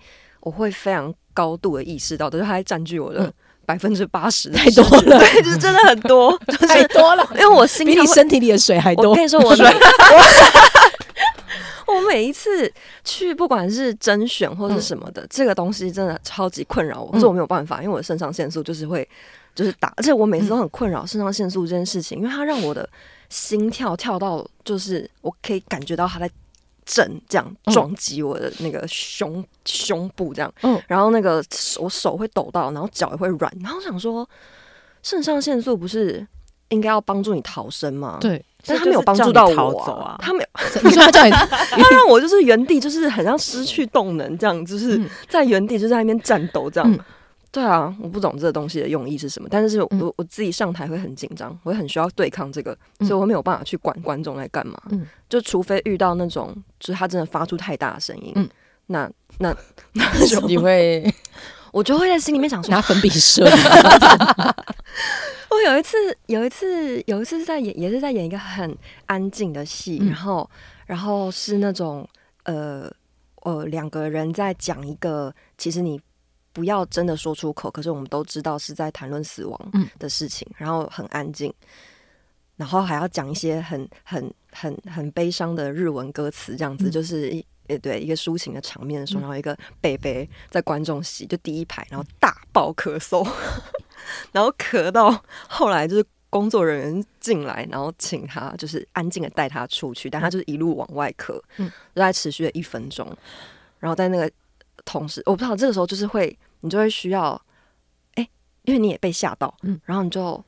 [0.50, 1.14] 我会非常。
[1.32, 3.32] 高度的意识到，就是它还占据我的
[3.66, 9.12] 百分之八十，太多了， 对，就是真的很多， 太多了，因为我心比你身体里的水还多。
[9.12, 9.56] 我跟你说，我
[11.88, 12.70] 我每一次
[13.06, 19.08] 去，不管是甄选或是什么的，这个东西真的超级困扰我，可是我没有办法，因为我的肾上腺素就是会
[19.56, 22.90] 就是打，而且我每次都很困扰肾上腺素这件事情，因为它让我的
[23.30, 26.30] 心跳跳到，就是我可以感觉到它在。
[26.90, 31.44] 震这样撞击我的那个胸胸部这样，嗯，然后那个
[31.80, 34.28] 我手会抖到，然后脚也会软，然后想说
[35.04, 36.26] 肾上腺素不是
[36.70, 38.18] 应该要帮助你逃生吗？
[38.20, 40.50] 对，但他没有帮助到我啊，他没有，
[40.84, 41.30] 你说他叫你，
[41.70, 47.06] 他让我就是原地就是很像失去动能这样，就是在原地就在那边战斗这样。
[47.52, 54.80] 对啊，我不懂这个东西的用意是什么，但是我我自己上台会很紧张，我会很需要对抗这个，所以我没有办法去管观众在干嘛，
[55.28, 58.50] 就除非遇到那种就是他真的发出太大的声音，
[58.86, 59.10] 那
[59.40, 59.56] 那
[59.94, 61.04] 那就你会，
[61.74, 63.44] 我就会在心里面想说拿粉笔 射。
[65.50, 70.48] 我有一次有一次有一次是在演也是在演一个很安静的戏，然后
[70.86, 72.08] 然后是那种
[72.44, 72.88] 呃
[73.42, 76.00] 呃两个人在讲一个其实你。
[76.52, 81.54] 不要真的说出口，可是我们都知道是在谈论死亡的事情，嗯、然后很安静，
[82.56, 93.24] 然后还要讲一些很很很很悲伤的日文歌词，这样子、嗯、就是呃，对，一个抒情的场面的时候，然后一个贝贝在观众席就第一排，然后大爆咳嗽，
[94.34, 103.08] 然后咳到后来就是工作人员进来，然后请他就是安静的带他出去，但他就是一路往外咳，嗯，就在持续了一分钟，
[103.78, 104.30] 然后在那个
[104.92, 107.40] 同时，我不知道这个时候就是会，你就会需要，
[108.16, 108.28] 哎，
[108.64, 110.44] 因为你也被吓到，嗯，然后你就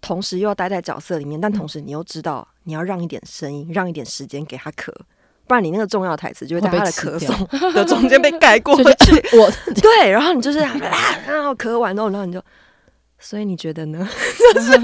[0.00, 4.92] 同时又要待在角色里面，但同时你又知道你要让一点声音，让一点时间给他咳。
[5.48, 7.30] 不然你那个重要台词就会在他的咳嗽
[7.74, 9.36] 的中间被盖 过去。
[9.36, 10.72] 我对，然后你就是啊，
[11.26, 12.40] 然后咳完之后，然后你就，
[13.18, 13.98] 所以你觉得呢？
[14.54, 14.78] 就是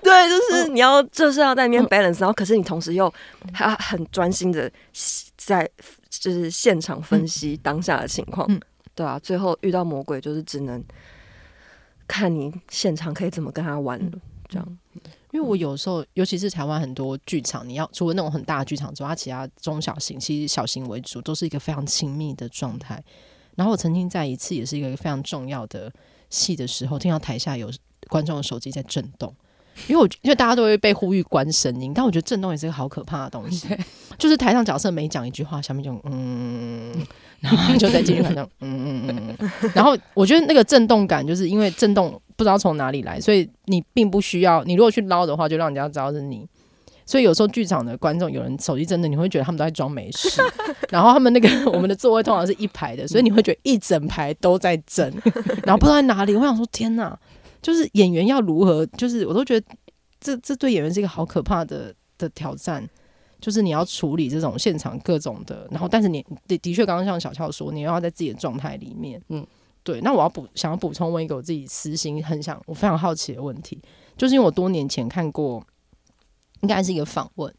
[0.00, 3.12] 对，就是你要就是要在那边 balance，然后可是你同时又
[3.52, 4.70] 还很专心的
[5.36, 5.68] 在
[6.22, 8.48] 就是现场分析当下的情况。
[8.94, 10.80] 对啊，最后遇到魔鬼就是只能
[12.06, 14.12] 看你现场可以怎么跟他玩了，
[14.48, 14.78] 这样。
[15.32, 23.02] 因为我有时候，尤其是台湾很多剧场，你要除了那种很大的剧场之外，它其他中小型，其实小型为主，都是一个非常亲密的状态。
[23.56, 25.92] 然后我曾经在一次也是一个非常重要的
[26.30, 27.68] 戏的时候，听到台下有
[28.08, 29.34] 观众的手机在震动，
[29.88, 33.68] 因为我因为大家都会被呼吁关声音，但我觉得震动也是个好可怕的东西。
[34.18, 36.92] 就是台上角色每讲一句话，下面就嗯，
[37.40, 42.20] 然后就在继续反正嗯嗯嗯，然后我觉得那个震动感，就是因为震动。
[42.34, 44.64] 不知道从哪里来，所以你并不需要。
[44.64, 46.44] 你如果去捞的话，就让人家知道是你。
[47.06, 50.42] 所以有时候剧场的观众有人手机震的，你会觉得他们都在装没事。
[50.90, 55.12] 然后他们那个我们的座位通常是一排的，所以你会觉得一整排都在震，
[55.62, 56.34] 然后不知道在哪里。
[56.34, 57.16] 我想说，天哪！
[57.62, 58.84] 就是演员要如何？
[58.98, 59.66] 就是我都觉得
[60.20, 62.86] 这这对演员是一个好可怕的的挑战。
[63.40, 69.46] 就是你要处理这种现场各种的，然后但是你的的确刚刚像小俏说，你又要在自己的状态里面，嗯。
[69.84, 73.82] 对，那我要补，想要补充问一个我自己私心很想，我非常好奇的问题，
[74.16, 75.60] 就是因为我多年前看过，
[76.60, 77.52] 应该是一个访问，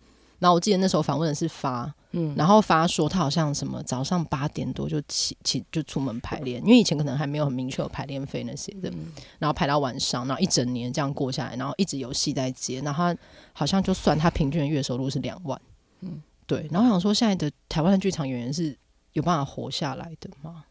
[0.44, 8.92] 然后我记得那时候访问的是发，嗯，然后发说他好像什么早上八点多就起起就出门排练，因为以前可能还没有很明确有排练费那些的，
[9.40, 13.18] 然后排到晚上，然后一整年这样过下来，然后一直有戏在接，然后他
[13.54, 15.58] 好像就算他平均的月收入是两万，
[16.02, 18.78] 嗯，对，然后我想说现在的台湾的剧场演员是
[19.14, 20.66] 有办法活下来的吗？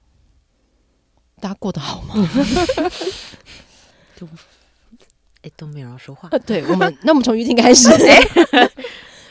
[1.41, 2.15] 大家过得好吗？
[4.21, 6.29] 都哎、欸、都没有人说话。
[6.47, 7.89] 对我们，那我们从玉婷开始。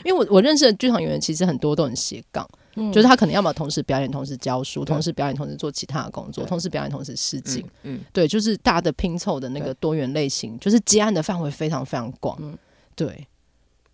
[0.04, 7.66] 因为我我认识的剧场演员其实很多都很斜杠，嗯、就是他可能要么同时表演，同时教书，同时表演，同时做其他的工作，同时表演，同时试镜。
[7.82, 12.36] 嗯，对，就是大的拼凑的那个多元类型，就是接案的范围非常非常广。
[12.40, 12.56] 嗯，
[12.94, 13.26] 对。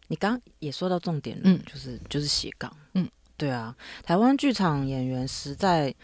[0.09, 2.75] 你刚刚也说到重点了，嗯，就是就是斜杠。
[2.94, 5.94] 嗯，对啊，台湾剧场演员实在。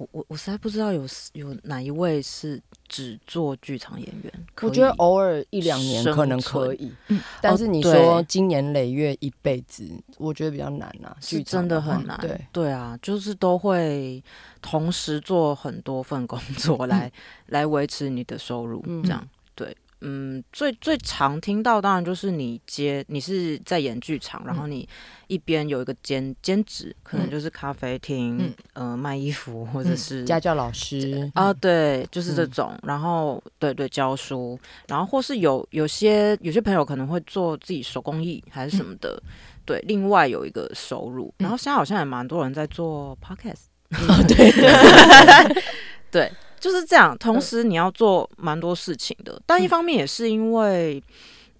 [0.00, 2.58] 我我我实在不知道有有哪一位是
[2.88, 4.32] 只做剧场演员。
[4.62, 9.86] 我觉得偶尔一两年可能可以，嗯，但是你说经年累月一辈子，
[10.16, 12.18] 我觉得比较难啊，是真的很难。
[12.18, 14.24] 对对啊，就是都会
[14.62, 17.12] 同时做很多份工作 来、嗯、
[17.48, 19.28] 来维持你的收入，这样。
[19.54, 24.88] 对，嗯，最最常听到当然就是你接你是在演剧场，然后你。
[25.30, 28.36] 一边有一个兼兼职，可能就是咖啡厅，
[28.74, 32.76] 嗯，呃，卖衣服或者是家教老师啊，对，就是这种。
[32.82, 34.58] 然后，对对，教书，
[34.88, 39.22] 然后或是有有些有些朋友可能会做自己手工艺还是什么的，
[39.64, 41.32] 对，另外有一个收入。
[41.38, 43.66] 然后现在好像也蛮多人在做 podcast，
[44.26, 44.50] 对。
[46.10, 46.28] 对，
[46.60, 47.16] 就是这样。
[47.18, 51.02] 同时你要做蛮多事情的，但一方面也是因为。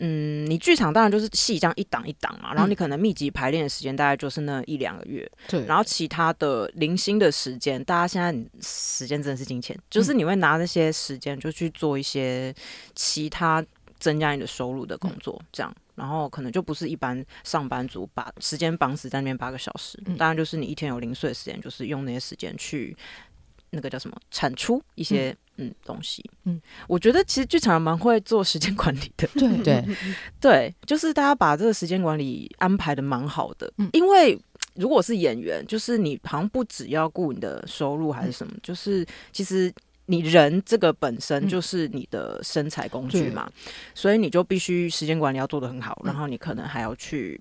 [0.02, 8.32] 嗯，你剧场当然就是戏这样一档一档嘛，然后你可能密集排练的时间大概就是那一两个月，对，然后其他的零星的时间，大家现在
[8.62, 12.50] 时间真的是金钱，就是你会拿那些时间就去做一些
[12.94, 13.62] 其他
[13.98, 22.96] 增加你的收入的工作，这样，然后可能就不是一般上班族把时间绑死在那边八个小时，当然就是你一天有零碎的时间，就是用那些时间去
[23.70, 25.36] 那个叫什么产出一些。
[25.62, 29.84] 嗯，东西，嗯，我觉得其实剧场蛮会做时间管理的，对对
[30.40, 33.70] 对，就是大家把这个时间管理安排的蛮好的。
[33.76, 34.40] 嗯，因为
[34.76, 39.70] 如果是演员，就是你好像不只要顾你的收入还是什么，嗯，就是其实
[40.06, 47.38] 你人这个本身就是你的身材工具嘛，嗯，所以你就必须时间管理要做得很好，然后你可能还要去。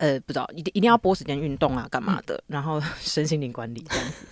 [0.00, 2.34] 呃，不知道，一定一定要拨时间运动啊，干嘛的？
[2.34, 4.24] 嗯、然后 身心灵管理这样子，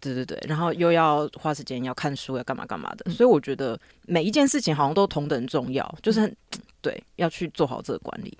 [0.00, 3.04] 对对对，然后又要花时间要看书，要干嘛干嘛的。
[3.04, 6.36] 嗯、所以我觉得每一件事情好像都同等重要，就是很
[6.80, 8.34] 对，要去做好这个管理，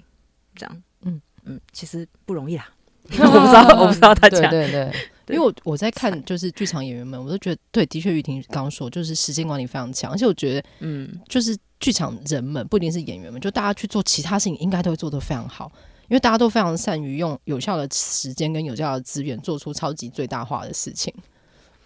[0.57, 2.67] 这样，嗯嗯，其实不容易啦。
[3.13, 4.91] 我不知道，我不知道他讲，对对
[5.29, 15.71] 因为我我在看就是剧场演员们，我都觉得对，的确玉婷刚刚说，就是时间管理非常强，而且我觉得，嗯，就是剧场人们不一定是演员们，就大家去做其他事情，应该都会做得非常好。
[16.11, 21.15] 因为大家都非常善于用有效的时间跟有效的资源做出超级最大化的事情。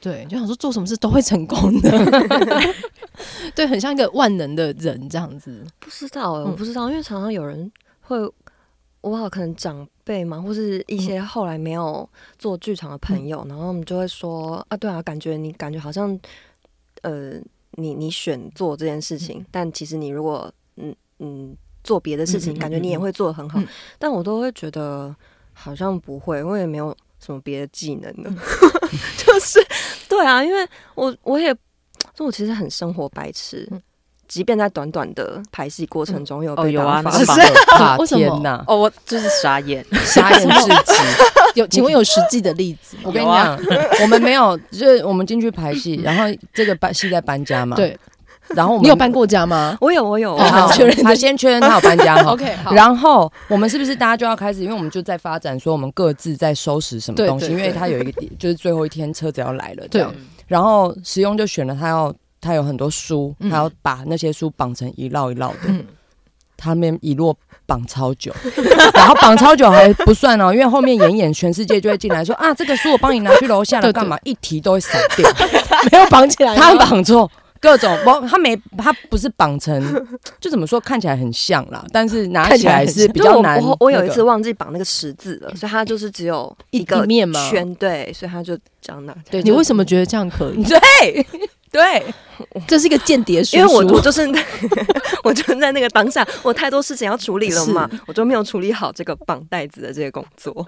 [0.00, 1.90] 对，就想说做什么事都会成功的，
[3.54, 5.62] 对，很像一个万能的人这样子。
[5.78, 7.70] 不知道、欸，我不知道，因为常常有人
[8.00, 8.18] 会，
[9.02, 12.08] 我好可能长辈嘛，或是一些后来没有
[12.38, 16.18] 做剧场的朋友，嗯、然后我们就会说啊，对啊，感觉你感觉好像，
[17.02, 17.40] 呃，
[17.72, 23.68] 你你选做这件事情，嗯、但其实你如果嗯嗯做别的事情，嗯、感觉你也会做的很好，嗯、
[23.98, 25.14] 但我都会觉得
[25.52, 28.36] 好像不会，我也没有什么别的技能呢，嗯、
[29.16, 29.64] 就是。
[30.06, 30.64] 对啊，因为
[30.94, 31.52] 我我也，
[32.14, 33.82] 就我其实很生活白痴，嗯、
[34.28, 37.24] 即便在短短的排戏过程中有被有啊，是
[37.98, 38.64] 为什么？
[38.68, 41.60] 哦，我就是傻眼， 傻眼至极。
[41.60, 42.96] 有，请问有实际的例子？
[43.02, 43.58] 我跟你讲，
[44.02, 47.98] 我们没有，就是我们进去排戏，然后这个班戏在搬家嘛，对。
[48.54, 49.76] 然后我们你有搬过家吗？
[49.80, 50.36] 我有，我有。
[50.36, 52.16] 好，确认他先确认他有搬家。
[52.26, 52.72] OK，好。
[52.72, 54.62] 然后我们是不是大家就要开始？
[54.62, 57.46] 因为我们就在发展，说我们各自在收拾什么东西。
[57.46, 60.12] 因为他有一个点， 就是最后一天车子要来了，这样。
[60.46, 65.72] 然后石庸就选了他要，他有很多书，他要把那些书绑成一摞一摞的。
[66.56, 67.34] 他们一摞
[67.66, 68.32] 绑超久，
[68.94, 74.16] 然后绑超久还不算哦，因为后面演演全世界就会进来说啊，这个书我帮你拿去楼下了，干嘛？
[74.22, 75.28] 一提都会散掉，
[75.90, 77.28] 没有绑起来，他绑错。
[77.64, 79.82] 各种不，他没，他不是绑成，
[80.38, 83.58] 就怎么说，看起来很像啦，但是拿起来是比较难。
[83.58, 89.16] 我我有一次忘记绑那个十字了，所以它就是只有一个面嘛圈，对，所以他就这样拿。
[89.30, 90.62] 对，你为什么觉得这样可以？
[90.68, 91.26] 对。
[91.74, 92.04] 对，
[92.68, 94.22] 这是一个间谍书，因为我我就是
[95.24, 100.64] 我就在那个当下，我太多事情要处理了嘛，我就没有处理好这个绑带子的这个工作。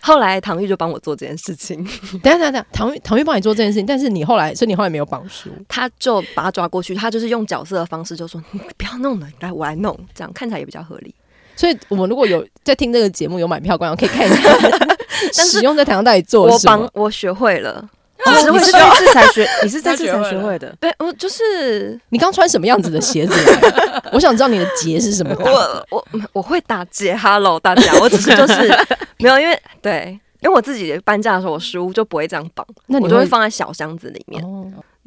[0.00, 1.84] 后来唐玉就帮我做这件事情。
[2.22, 11.12] 等下等下唐玉唐玉帮你做这件事情，但是你后来，所以你后来没有绑书，他就把他抓过去，他就是用角色的方式就说：“你不要弄了，来我来弄，这样看起来也比较合理。”
[11.56, 14.42] 所以，我们如果有在听这个节目有买票观众可以看一下，
[15.36, 17.84] 但是使用在台上到底做我绑我学会了。
[18.52, 19.46] 你是这次才学？
[19.62, 20.74] 你是这次才学会的？
[20.80, 23.34] 对，我就是 你刚穿什么样子的鞋子？
[24.12, 25.34] 我想知道你的结是什么。
[25.38, 28.68] 我我我会打结，Hello 大家，我只是就是
[29.18, 34.42] 没有，因为对，因为我自己搬家的时候，我书就不会这样绑，那我就会放在小箱子里面。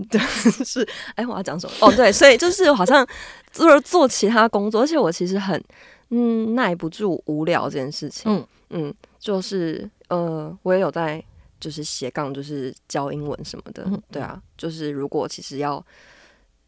[0.10, 0.20] 对，
[0.64, 1.74] 是哎，我要讲什么？
[1.88, 3.05] 哦，对，所以就是好像
[3.51, 5.62] 就是做其他工作，而且我其实很
[6.10, 8.32] 嗯耐不住无聊这件事情。
[8.32, 11.22] 嗯嗯，就是呃，我也有在。
[11.60, 14.41] 就是斜杠，就是教英文什么的，嗯、对啊。
[14.57, 15.86] 就是如果其实要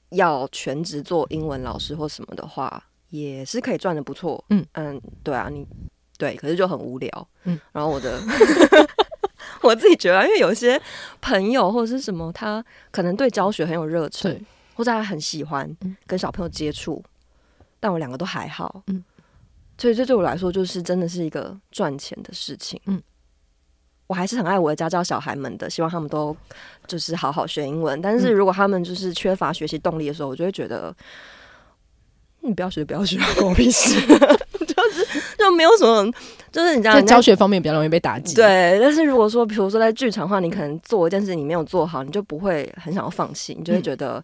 [0.09, 4.43] 要全职做英文老师或什么的话，也是可以赚的不错。
[4.49, 5.65] 嗯嗯，对啊，你
[6.17, 7.27] 对，可是就很无聊。
[7.45, 8.21] 嗯，然后我的
[9.63, 10.81] 我自己觉得，因为有些
[11.21, 14.39] 朋友或者是什么，他可能对教学很有热忱，
[14.75, 15.69] 或者他很喜欢
[16.05, 18.83] 跟小朋友接触，嗯、但我两个都还好。
[18.87, 19.03] 嗯，
[19.77, 22.79] 所以这对我来说，就是真的是一个赚钱的事情。
[22.85, 23.01] 嗯。
[24.12, 26.36] 我还是很爱我的家教小孩们的，希望他们都
[26.86, 28.01] 就是好好学英文。
[28.01, 30.93] 但是如果他们就是缺乏学习动力的时候，我就会觉得，
[32.41, 33.95] 你不要学，不要学，关我屁事。
[34.68, 36.12] 就是就没有什么，
[36.51, 38.36] 就是你这样在教学方面比较容易被打击。
[38.36, 44.22] 对，但是如果说，比如说在剧场的话，你可能做一件事你没有做好，你就不会很想要放弃，你就会觉得，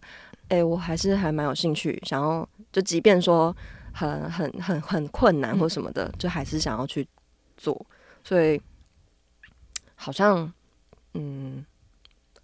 [0.48, 3.56] 哎、嗯欸，我还是还蛮有兴趣，想要就即便说
[3.92, 7.08] 很很很很困难或什么的，嗯、就还是想要去
[7.56, 7.80] 做。
[8.22, 8.60] 所以。
[10.00, 10.50] 好像，
[11.14, 11.64] 嗯，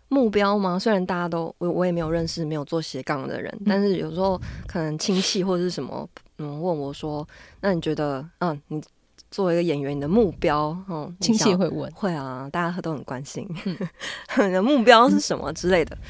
[0.08, 0.76] 目标吗？
[0.76, 4.36] 虽然大家都我我也没有认识没有做斜杠的人，嗯、但是有时候
[4.66, 6.06] 可能亲戚 或者是什么，
[6.38, 7.26] 嗯，问我说
[7.62, 8.82] ：“那你觉得，嗯，你
[9.30, 13.78] 作为一个演员，你的目标，嗯，亲戚会问，会啊，大家都很关心，嗯、
[14.50, 15.94] 你的目标是什么之类的。
[15.96, 16.02] 嗯、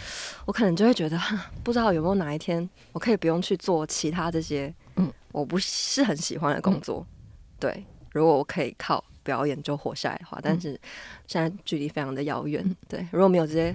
[0.46, 1.20] 我可能就会觉得，
[1.62, 7.06] 不知道有没有哪一天，我可以不用去做其他这些，嗯，我不是很喜欢的工作。
[7.08, 7.14] 嗯、
[7.60, 9.04] 对，如果我可以靠。
[9.24, 10.78] 表演就活下来的话，但是
[11.26, 12.62] 现在距离非常的遥远。
[12.64, 13.74] 嗯、对，如果没有这些，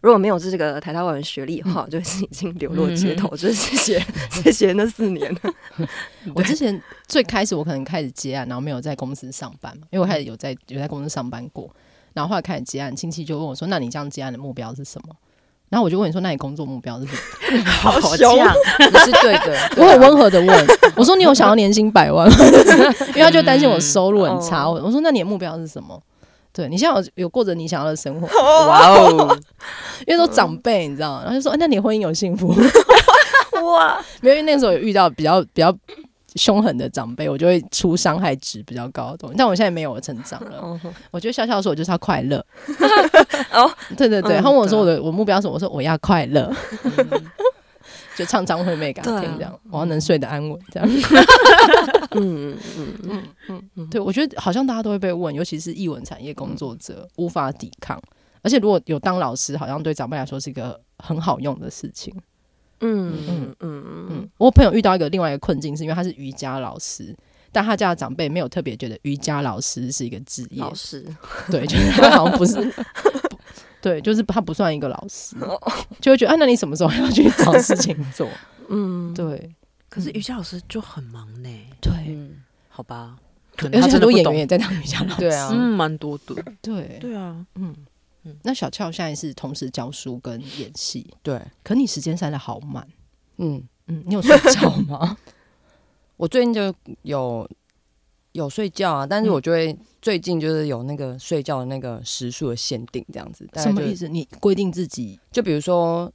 [0.00, 3.28] 如果没有这个台大外文学历的话，嗯、就是已经流落街头。
[3.28, 5.36] 嗯、就是谢谢 谢谢那四年。
[6.34, 11.68] 我之前最开始我可能开始接案，然后没有在公司上班嘛，因为我开始有在有在公司上班过，
[12.14, 15.16] 然后后来开始接案，亲戚就问我说：“那你这样接案的目标是什么？”
[15.68, 18.36] 然后我就问你说：“那你工作目标是什么？” 好凶，
[18.78, 19.56] 不是对的。
[19.76, 22.36] 我很温和的问我说：“你有想要年薪百万吗？”
[23.10, 24.68] 因为他就担心我收入很差。
[24.68, 26.00] 我说：“那你的目标是什么？”
[26.54, 28.26] 对，你现在有有过着你想要的生活？
[28.66, 29.38] 哇哦！
[30.06, 31.22] 因为说长辈，你知道吗？
[31.24, 32.48] 然后就说：“那你婚姻有幸福？”
[33.62, 33.98] 哇！
[34.20, 35.74] 没有，因为那个时候有遇到比较比较。
[36.36, 39.36] 凶狠的长辈，我就会出伤害值比较高的东西。
[39.36, 40.80] 但我现在没有我成长了。
[41.10, 42.44] 我觉得笑笑说，我就是要快乐。
[43.52, 44.38] 哦，对 对对。
[44.40, 45.54] 他问我说我的我目标是什么？
[45.54, 46.54] 我说我要快乐。
[48.16, 50.88] 就唱张惠妹给他听，这样我要能睡得安稳，这样。
[52.12, 52.58] 嗯嗯
[53.02, 58.00] 嗯嗯嗯，对，我觉得好像大家都会被问，尤其是艺文产业工作者无法抵抗，
[58.40, 62.10] 而且如果有当老师，好像对长辈来说是一个很好用的事情。
[62.80, 67.14] 嗯嗯嗯嗯，我朋友遇到一个另外一个困境，是因为他是瑜伽老师，
[67.52, 70.60] 但他家的长辈没有特别觉得瑜伽老师是一个职业。
[70.60, 71.04] 老师，
[71.50, 72.72] 对，就是他好像不是，
[73.80, 75.36] 对，就是他不算一个老师，
[76.00, 78.28] 就会觉得，啊，那你什么时候要去找事情做？
[78.68, 79.54] 嗯，对。
[79.88, 81.48] 可是瑜伽老师就很忙呢。
[81.80, 81.92] 对，
[82.68, 83.16] 好吧。
[83.72, 86.34] 而且很多演员也在当瑜伽老师，对啊，嗯，蛮多的。
[86.60, 87.74] 对，对啊，嗯。
[88.42, 91.40] 那小俏现在是同时教书跟演戏，对。
[91.62, 92.86] 可你时间塞的好满，
[93.38, 95.16] 嗯嗯，你有睡觉吗？
[96.16, 97.48] 我最近就有
[98.32, 103.48] 有睡觉啊，但是我就会最近就是有那个睡觉的那个时数的限定，这样子。
[103.56, 104.08] 什么意思？
[104.08, 105.18] 你规定自己？
[105.30, 106.10] 就比如说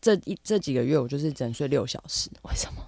[0.00, 2.30] 这一这几个月，我就是只能睡六小时。
[2.42, 2.82] 为什么？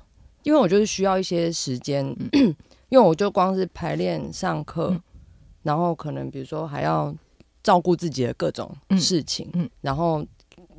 [0.44, 2.04] 因为我就是需要一些时间，
[2.88, 5.00] 因为我就光是排练、上课，
[5.62, 7.14] 然后可能比如说还要。
[7.62, 10.26] 照顾自己的各种事情，嗯，嗯，然后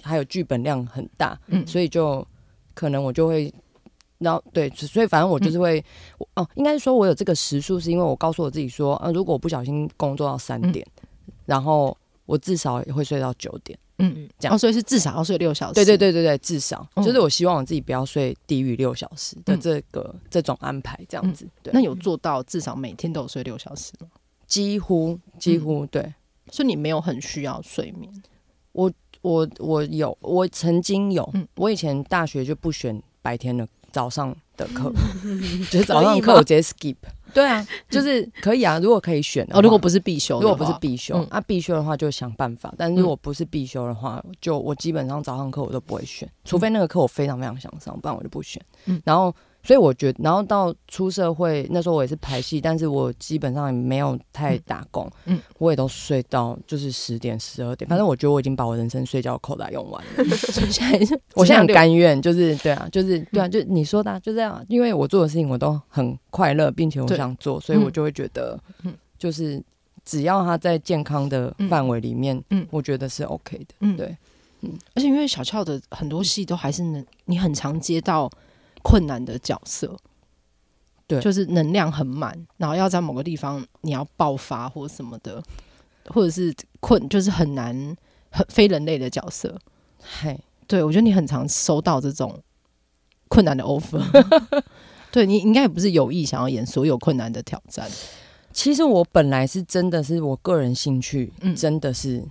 [0.01, 2.25] 还有剧本量很大，嗯，所以就
[2.73, 3.53] 可能我就会，
[4.17, 5.79] 然后对，所以反正我就是会，
[6.19, 24.07] 嗯、哦，应该说我有这个时数，是因为我告诉我自己说，啊，如果我不小心工作到三点，嗯、然后我至少也会睡到九点，嗯嗯，这样，哦，所以是至少要睡六小时，对对对对对，至少、嗯、就是我希望我自己不要睡低于六小时的这个、嗯、这种安排，这样子，对，那有做到至少每天都有睡六小时吗？
[24.47, 26.13] 几乎几乎、嗯、对。
[26.53, 28.13] 所以你没有很需要睡眠，
[28.73, 28.91] 我
[29.23, 34.93] 我我有，我曾经有，嗯、我以前大学就不选白天的早上的课，
[35.71, 36.95] 就是早上课我直接 skip。
[37.33, 42.71] 对啊，就是可以啊，如果可以选的话，哦，如果不是必修，如果不是必修，嗯、啊，必修的话就想办法。
[42.77, 48.63] 但是如果不是必修的话，就我基本上早上课我都不会选，除非那个课我非常非常想上，不然我就不选。
[48.85, 49.35] 嗯、然后。
[49.63, 60.25] 所以我觉得，然后到出社会那时候，我也是排戏，但是我基本上也没有太打工，嗯，我也都睡到就是十点、十二点，反正我觉得我已经把我人生睡觉口袋用完了。
[60.35, 69.63] 所 以 现在，我现在很甘愿，就是对啊，就是对啊，就你说的、啊，就这样，因为我做的事情我都很快乐，并且我想做，所以我就会觉得，嗯，就是
[70.03, 74.17] 只要他在健康的范围里面，嗯，我觉得是 OK 的，嗯，对，
[74.59, 78.29] 嗯，而且因为小俏的很多戏都还是能，你很常接到。
[78.83, 79.97] 困难的角色，
[81.07, 85.41] 对，就是能量很满，然后要在某个地方你要爆发或什么的，
[86.07, 87.73] 或者是困，就是很难
[88.29, 89.57] 很非人类的角色。
[90.19, 92.39] 嘿，对，我觉得你很常收到这种
[93.29, 94.03] 困难的 offer，
[95.11, 97.89] 对，你应该也不是有意想要演所有困难的挑战。
[98.51, 102.23] 其实我本来是真的是我个人兴趣，嗯，真的是。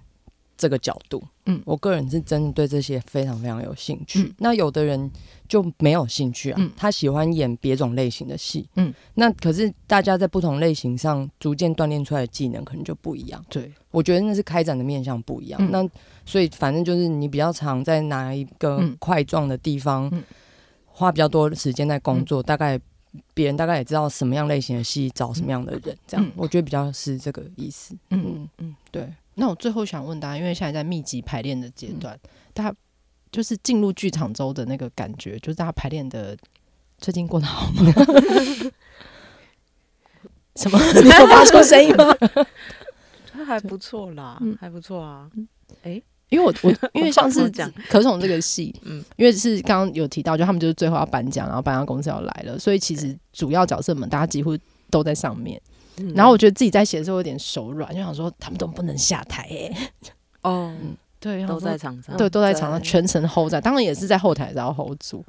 [0.63, 4.23] 这个角度，嗯，我个人是真的对这些非常非常有兴趣。
[4.23, 5.11] 嗯、那有的人
[5.49, 13.45] 就没有兴趣啊，嗯、他喜欢演别种类型的戏，嗯，那可是大家在不同类型上逐渐锻炼出来的技能可能就不一样。
[13.49, 15.61] 对，我觉得那是开展的面向不一样。
[15.61, 15.89] 嗯、那
[16.25, 20.09] 所以反正就是你比较常在哪一个块状的地方
[20.87, 22.79] 花比较多的时间在工作，嗯、大概
[23.35, 27.97] 别人大概也知道什么样类型的戏找什么样的人，这样、嗯、我觉得比较是这个意思。
[28.11, 28.23] 嗯。
[28.25, 28.49] 嗯。
[28.59, 29.13] 嗯，对。
[29.35, 32.77] 那我最后想问大家，因为现在在密集排练的阶段，嗯、大家
[33.31, 36.37] 就是进入剧场周的那个感觉，就是大家排练的
[36.99, 37.93] 最近过得好吗？
[40.57, 40.79] 什么？
[41.03, 42.15] 你有发出声音吗？
[43.33, 45.31] 他 还不错啦，嗯、还不错啊。
[45.83, 54.55] 哎、欸，因为我我因为上次讲可宠这个戏，嗯，因为是刚刚有提到，就他们就是最后要颁奖，然后颁奖公司要来了，所以其实主要角色们大家几乎
[54.91, 55.59] 都在上面。
[56.15, 59.91] 然后我觉得自己在写的时候有点手软，就想说他们都不能下台哎。
[60.43, 60.75] 哦，
[61.21, 65.25] 对，都在场上，对，都在场上全程 hold 在，当然也是在后台然后 hold 住。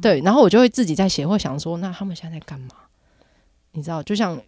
[0.00, 2.76] 对，然后我就会自己在写，会想说，那他们现在在干嘛？
[3.72, 4.40] 你知道，就像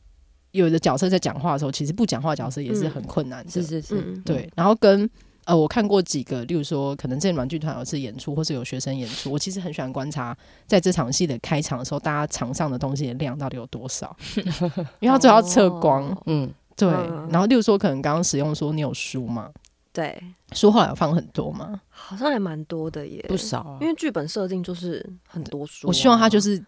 [0.51, 3.51] 有的角色在讲话的时候，其实不讲话角色也是很困难的。
[3.51, 5.09] 是是是，对，然后跟。
[5.47, 9.31] 呃，我看过几个，例如说，可能这玩剧团有一次演出，或是有学生演出。
[9.31, 10.37] 我其实很喜欢观察，
[10.67, 14.17] 在这场戏的开场的时候，大家场上的东西的量到底有多少，
[15.01, 16.09] 因为他最后要测光。
[16.09, 16.89] 哦、嗯，对。
[16.89, 19.51] 嗯、然后，例如说，可能刚刚使用说你有书吗？
[19.93, 20.21] 对，
[20.53, 21.81] 书后来有放很多吗？
[21.89, 23.79] 好像还蛮多的耶，不少、啊。
[23.81, 26.61] 因为剧本设定就是很多书、啊，我希望他就是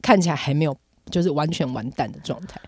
[0.00, 0.76] 看起来还没有，
[1.10, 2.60] 就是完全完蛋的状态。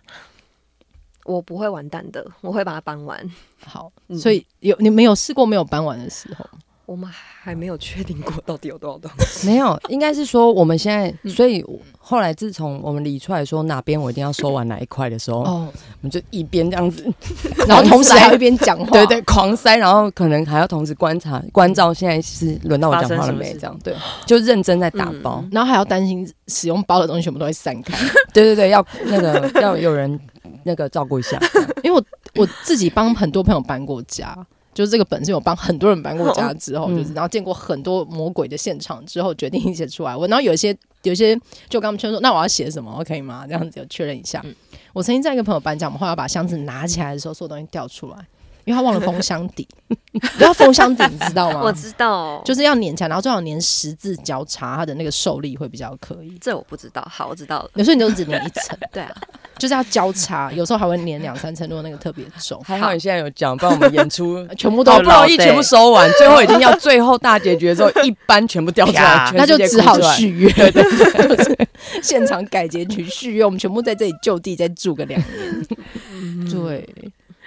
[1.31, 3.18] 我不会完蛋的，我会把它搬完。
[3.64, 6.45] 好，所以有你没有试过没有搬完的时候？
[6.87, 9.47] 我们还没有确定过到底有多少东西。
[9.47, 11.64] 没有，应该是说我们现在，所以
[12.01, 17.07] 后来自从我们理出来说哪边我一定要收完哪一块的时候，哦，我们就一边这样子，
[17.68, 23.55] 然后同时还一边讲话，对对，狂塞，然后可能还要同时观察关照现在是轮到我讲话了没？
[23.55, 23.95] 这样对，
[24.26, 27.97] 就认真在打包，然后还要担心使用包的东西全部都会散开，
[28.35, 30.18] 对对对，要那个要有人
[30.65, 31.39] 那个照顾一下，
[31.83, 32.05] 因为我
[32.43, 34.37] 我自己帮很多朋友搬过家。
[34.73, 40.17] 就是这个本是我帮很多人搬过家之后，就是然后见过很多魔鬼的现场之后，决定写出来。
[40.17, 41.35] 我然后有一些有一些
[41.69, 43.45] 就跟他们劝说，那我要写什么？OK 吗？
[43.49, 44.43] 这样子有确认一下。
[44.93, 48.17] 我曾经在一个朋友搬家，我们后来把箱子拿起来的时候，所有东西掉出来。
[48.67, 49.67] 因为他忘了封箱底，
[50.39, 51.63] 不要封箱底，你知道吗？
[51.65, 56.39] 我知道，就是要粘起来，然后最好粘十字交叉，它的那个受力会比较可以。
[56.41, 57.71] 这我不知道，好，我知道了。
[57.75, 59.17] 有时候你就只粘一层， 对啊，
[59.61, 62.61] 就是要交叉，有时候还会粘两三层，如果那个特别重。
[62.65, 71.69] 还好你现在有讲，不然我们演出 全部都好不容易全部收完，最后已经要最后大结局的时候，一般全部掉出来，那就只好续约，对对对，
[72.03, 76.51] 现场改结局续约，我们全部在这里就地再住个两年。
[76.51, 76.89] 对，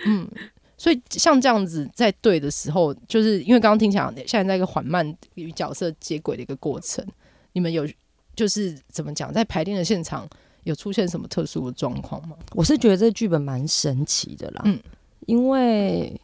[0.05, 0.28] 嗯。
[0.76, 7.05] 所以像这样子在对的时候，就是因为刚刚听起来现在在一个缓慢与角色接轨的一个过程，
[7.53, 7.88] 你们有
[8.36, 10.28] 就是怎么讲，在排练的现场
[10.64, 12.36] 有出现什么特殊的状况吗？
[12.53, 14.80] 我是觉得这剧本蛮神奇的啦，嗯，
[15.26, 16.20] 因为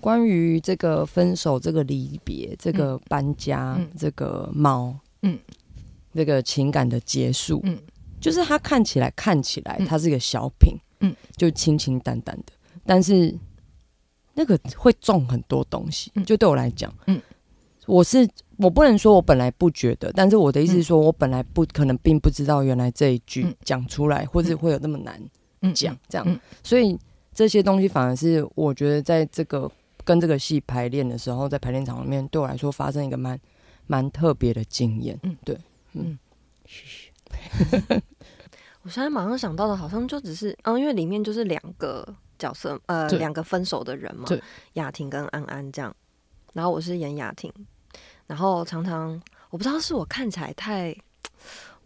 [0.00, 5.38] 关于这个分手、这个离别、这个搬家、嗯、这个猫，嗯，
[6.14, 7.78] 这个情感的结束，嗯，
[8.20, 12.52] 就是它看起来看起来它是一个小品，嗯，就清清淡淡的，
[12.84, 13.36] 但是。
[14.32, 17.20] 那个会重很多东西，就对我来讲，嗯，
[17.90, 18.28] 我是
[18.58, 25.20] 我不能说我本来不觉得，但是我的意思是说，我本来不可能并不知道原来这一句讲出来，或者会有那么难
[25.74, 26.98] 讲，这样，所以
[27.34, 29.70] 这些东西反而是我觉得在这个
[30.04, 33.38] 跟这个戏排练的时候，在排练场里面，对我来说发生一个蛮
[33.86, 35.58] 蛮特别的经验，嗯，对，
[35.94, 36.18] 嗯，
[36.66, 37.10] 嘘
[38.82, 42.06] 我现在马上想到的，好像就只是，嗯，因为里面就是两个。
[42.40, 44.26] 角色呃，两个分手的人嘛，
[44.72, 45.94] 雅婷跟安安这样，
[46.54, 47.52] 然后我是演雅婷，
[48.30, 49.20] 然后常常
[49.50, 50.96] 我不知道是我看起来太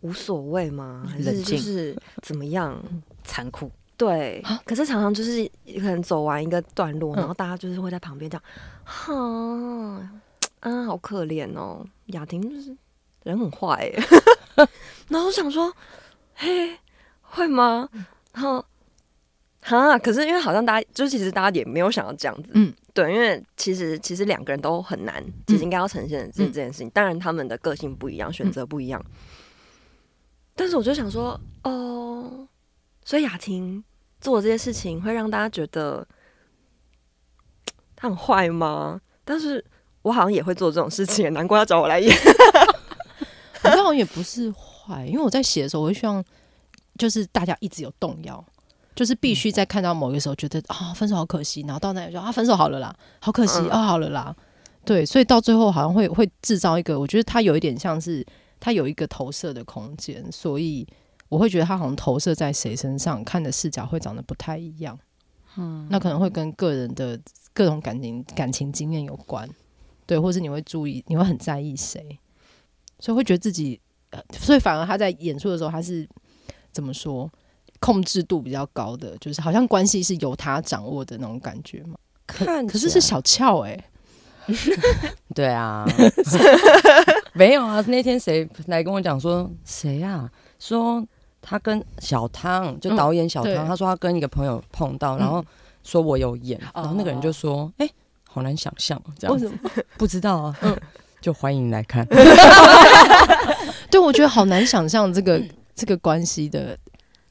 [0.02, 2.78] 无所谓吗，还是就是怎么样
[3.24, 3.70] 残酷？
[3.96, 5.42] 对，可是常常就是
[5.76, 8.42] 可能走完一个段落，然后大家就是会在旁边这样，
[8.84, 9.14] 哈，
[10.60, 12.76] 安安好可怜哦，雅婷就是
[13.22, 13.98] 人很坏耶，
[15.08, 15.72] 然后我想说，
[16.34, 16.78] 嘿，
[17.22, 17.88] 会吗？
[18.34, 18.62] 然后。
[19.66, 26.86] 哈，可是因为好像大家就是其实大家也没有想要这样子，嗯，对，因为其实其实两个人都很难，其实应该要呈现这这件事情。
[26.86, 29.12] 嗯、当然他们的个性不一样，选择不一样，嗯、
[30.54, 32.46] 但是我就想说，哦，
[33.04, 33.82] 所以雅婷
[34.20, 36.06] 做这些事情会让大家觉得
[37.96, 39.00] 他很坏吗？
[39.24, 39.64] 但是
[40.02, 42.16] 我好像也会做这种事情，难怪要找我来演。
[43.64, 46.24] 我好像也不是坏，因为我在写的时候，我会希望
[46.96, 48.44] 就是大家一直有动摇。
[48.94, 53.70] 就是必须在看到某一个时候觉得啊、哦、分手好可惜，然后到那里说啊分手好了啦，好可惜啊、嗯。
[53.72, 54.34] 哦、好了啦，
[54.84, 58.24] 对，所以到最后好像会会制造一个，我觉得他有一点像是
[58.60, 60.86] 他有一个投射的空间，所以
[61.28, 64.96] 我会觉得他好像投射在谁身上看的视角会长得不太一样，
[65.56, 67.18] 嗯，那可能会跟个人的
[67.52, 69.48] 各种感情感情经验有关，
[70.06, 72.18] 对，或是你会注意你会很在意谁，
[73.00, 73.80] 所以会觉得自己，
[74.10, 76.08] 呃，所以反而他在演出的时候他是
[76.70, 77.28] 怎么说？
[77.84, 81.96] 控制度比较高的，就是好像关系是由他掌握的那种感觉嘛。
[82.24, 83.72] 可可是是小俏哎、
[84.46, 84.54] 欸，
[85.34, 85.84] 对啊，
[87.34, 87.84] 没有啊。
[87.86, 90.26] 那天谁来跟我讲说谁啊？
[90.58, 91.06] 说
[91.42, 95.44] 他跟小汤，就导演小汤，嗯、他说他跟一个朋友碰到，然后
[95.82, 97.92] 说我有演，嗯、然后那个人就说：“哎、欸，
[98.26, 99.52] 好难想象这样子，
[99.98, 100.56] 不知道啊。
[100.62, 100.74] 嗯”
[101.20, 102.06] 就欢迎来看。
[103.90, 105.38] 对，我觉得好难想象这个
[105.74, 106.78] 这个关系的。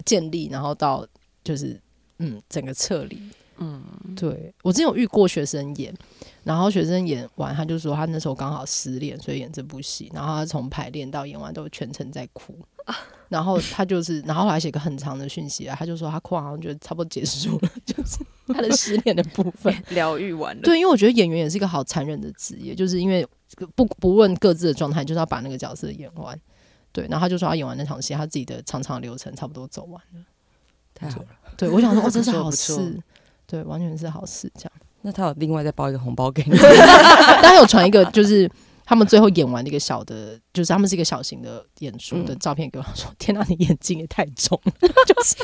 [0.06, 1.06] 建立，然后到
[1.44, 1.80] 就是
[2.20, 3.20] 嗯，整个撤离，
[3.58, 3.84] 嗯，
[4.16, 5.94] 对我之前有遇过学生演，
[6.44, 12.58] 然后学生演完，他就说他那时候刚好失恋，所以演这部戏，然后他从排练到演完都全程在哭，
[13.30, 18.20] 然后他就是，然后还写个很长的讯息啊，他就说他哭完好像觉得差不多结束了，就是
[18.54, 20.62] 他的失恋的部分疗愈完了。
[20.62, 23.28] 对，因为我觉得演员也是一个好残忍的职业，就是因为
[23.76, 26.40] 不不问各自的状态，就是要把那个角色演完。
[26.94, 30.22] 对，然后他就说他演完那场戏，他自己的长长流程差不多走完了，
[30.94, 31.28] 太好了。
[31.58, 33.02] 对，我想说，哦，这是好事，
[33.46, 34.50] 对，完全是好事。
[34.56, 34.72] 这样，
[35.02, 36.56] 那他有另外再包一个红包给你？
[37.42, 38.50] 他有传一个，就是
[38.86, 44.74] 他们最后演完的一个小的，就是他们是一个小型的演出的照片给我，说：“天哪，你眼睛也太重了。
[45.08, 45.36] ”就是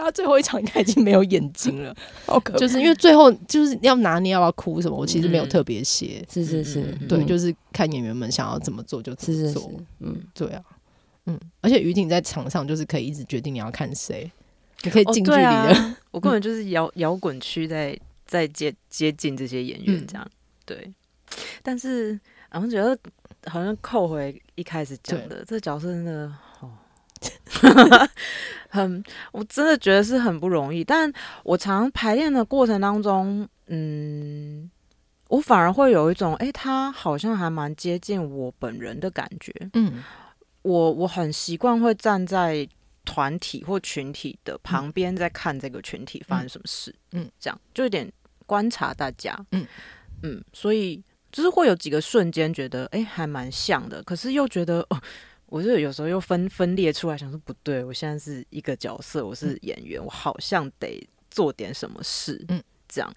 [0.00, 1.94] 他最后一场应该已经没有眼睛了，
[2.26, 2.58] 好可怕。
[2.58, 7.26] 就是因为最后就是要拿捏要不要哭什么，我其实没有特别写，是是是，对，嗯。
[7.26, 10.62] 就是看演员们想要怎么做就怎么做，嗯，对啊，
[11.26, 14.30] 嗯，而且于婷在场上就是可以一直决定你要看谁，
[14.82, 20.26] 你可以哦近距离的，我根本 就是摇摇滚区在在接接近这些演员这样，
[20.64, 20.92] 对。
[21.62, 22.18] 但是
[22.52, 22.98] 我觉得
[23.44, 26.32] 好像扣回一开始讲的，这角色真的哦，
[28.68, 29.02] 很，
[29.32, 30.84] 我真的觉得是很不容易。
[30.84, 31.12] 但
[31.42, 34.70] 我常排练的过程当中，嗯，
[35.28, 39.52] 我反而会有一种，哎、欸，他好像还蛮接近我本人的感觉。
[39.74, 40.02] 嗯，
[40.62, 42.66] 我我很习惯会站在
[43.04, 46.94] 团体或群体的旁边，在看这个群体发生什么事。
[47.12, 48.10] 嗯，这样就有点
[48.46, 49.38] 观察大家。
[49.52, 49.66] 嗯
[50.22, 51.02] 嗯，所以。
[51.32, 55.00] 就是会有几个瞬间觉得，哎、欸，还蛮像的，可是又觉得，哦，
[55.50, 63.12] 我就有时候又分分裂出来，想说不对，我现在是一个角色，我是演员，嗯、我好像得做点什么事，嗯，这样，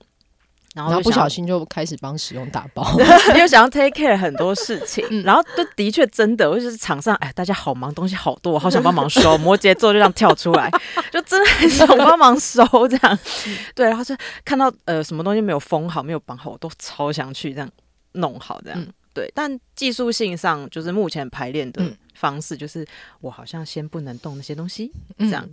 [0.74, 2.84] 然后，不小心就开始帮使用打包，
[3.36, 10.72] 你又想要 take care 很多事情，嗯、然后就的确真的，我就是场上，哎，大家好忙，东西好多，我好想帮忙收，摩羯座就这样跳出来，
[11.12, 17.70] 就真的很想帮忙收，这样，嗯、对，然后就看到呃什么东西没有封好，没有绑好，我都超想去这样。
[18.16, 22.86] 弄好这样，嗯、对，但技术性上就是目前排练的方式，就是
[23.22, 25.48] 我好像先不能动那些东西，这样，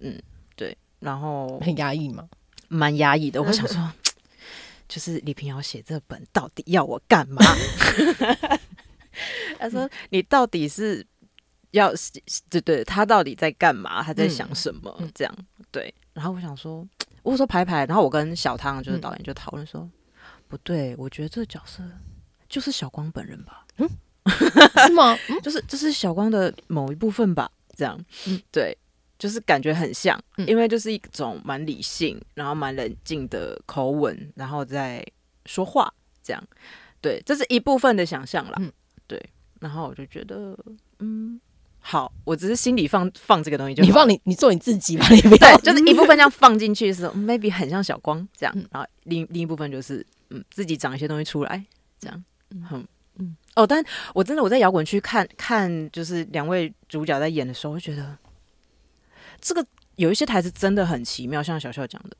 [0.00, 0.22] 嗯，嗯，
[0.56, 2.28] 对，然后很压抑嘛，
[2.68, 3.40] 蛮压抑的。
[3.40, 3.92] 我想说，
[4.88, 7.40] 就是李平遥写这本到底要我干嘛？
[9.60, 11.06] 他说你到底是
[11.70, 11.92] 要
[12.50, 14.02] 对对，他到底在干嘛？
[14.02, 14.94] 他在想什么？
[15.00, 15.34] 嗯、这样，
[15.70, 15.94] 对。
[16.12, 16.84] 然后我想说，
[17.22, 19.80] 我说排排，然后我跟小汤就是导演就讨论说。
[19.82, 19.92] 嗯
[20.46, 21.82] 不对，我觉得这个角色
[22.48, 23.66] 就是小光本人吧？
[23.78, 23.88] 嗯，
[24.86, 25.16] 是吗？
[25.42, 27.50] 就是这、就是小光的某一部分吧？
[27.76, 28.76] 这样，嗯，对，
[29.18, 35.04] 就是感觉很像，嗯、因为就是一种蛮理性，然后蛮冷静的口吻，然后再
[35.46, 35.92] 说话，
[36.22, 36.42] 这样，
[37.00, 38.54] 对，这是一部分的想象啦。
[38.58, 38.72] 嗯，
[39.06, 39.20] 对，
[39.60, 40.56] 然后我就觉得，
[41.00, 41.40] 嗯。
[41.86, 51.62] 好，我只是心里放放这个东西就，就你放你你做你自己吧，你不要，对，就是一部分这样放进去的时候，maybe 很像小光这样，嗯、然后另另一部分就是嗯自己长一些东西出来，
[51.98, 52.24] 这样，
[52.54, 52.86] 嗯
[53.18, 53.36] 嗯。
[53.56, 53.84] 哦，但
[54.14, 58.16] 我真的我在摇滚区看看，就是两位主角在演的时候，我觉得
[59.40, 59.64] 这个
[59.96, 62.16] 有一些台词真的很奇妙，像小笑讲的，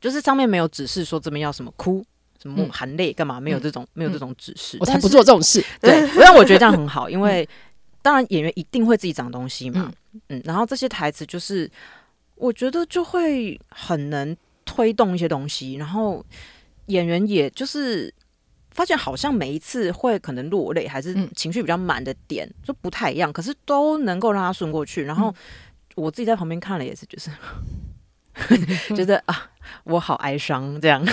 [0.00, 2.04] 就是上面没有指示说这边要什么哭
[2.40, 7.48] 什么含泪干嘛，没有这种、嗯、没有这种指示，我才不做这种事，对，但我觉得这样很好， 因为。
[8.02, 11.70] 当然，演员一定会自己长东西嘛，嗯，嗯，然后这些台词就是，
[12.34, 14.34] 我觉得就会很能
[14.64, 16.24] 推动一些东西，然后
[16.86, 18.10] 演员也就是
[18.70, 25.04] 发现好像每一次会可能落泪，还是情绪比较满的点，嗯、就不太一样，可是都能够让他顺过去。
[25.04, 25.34] 然后
[25.94, 27.30] 我自己在旁边看了也是，就是、
[28.34, 29.50] 嗯、觉得啊，
[29.84, 31.04] 我好哀伤这样，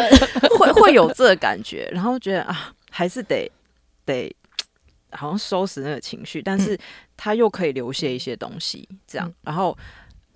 [0.58, 3.50] 会会有这感觉，然后觉得啊，还是得
[4.04, 4.34] 得。
[5.14, 6.74] 好像收拾那个情绪，但是
[7.18, 9.28] 他又可以留下一些东西，这样。
[9.28, 9.76] 嗯、然后，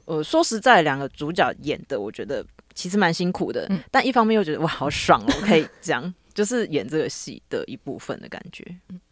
[0.04, 3.66] 呃，说实在，两个主角演的，我觉得其实蛮辛苦的。
[3.70, 8.64] 嗯、但一方面又觉得哇，好爽哦，可以这样，就是演这个戏的一部分的感觉。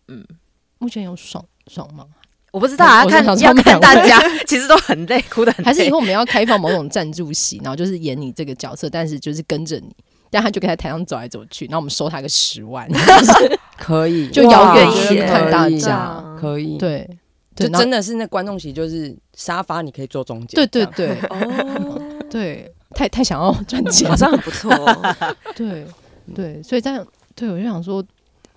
[0.07, 0.25] 嗯，
[0.79, 2.07] 目前有爽爽吗？
[2.53, 5.65] 我不知道啊，看要看大家， 其实都很累，哭的很累。
[5.65, 9.93] 还是以后我们要开放某种赞助戏，然后就是演你这个角色，但是就是跟着你。
[10.31, 12.89] 但他就可以在台上走来走去，然后我们收他个十万，
[13.79, 17.09] 可以，就遥远一点看大家，可以，对，
[17.55, 24.71] 就真的是那观众席就是沙发，你可以坐中间，对对对，哦， 对，太太想要赚钱，好像很不错，
[25.55, 25.87] 对
[26.33, 27.05] 对，所以这样，
[27.35, 28.05] 对我就想说，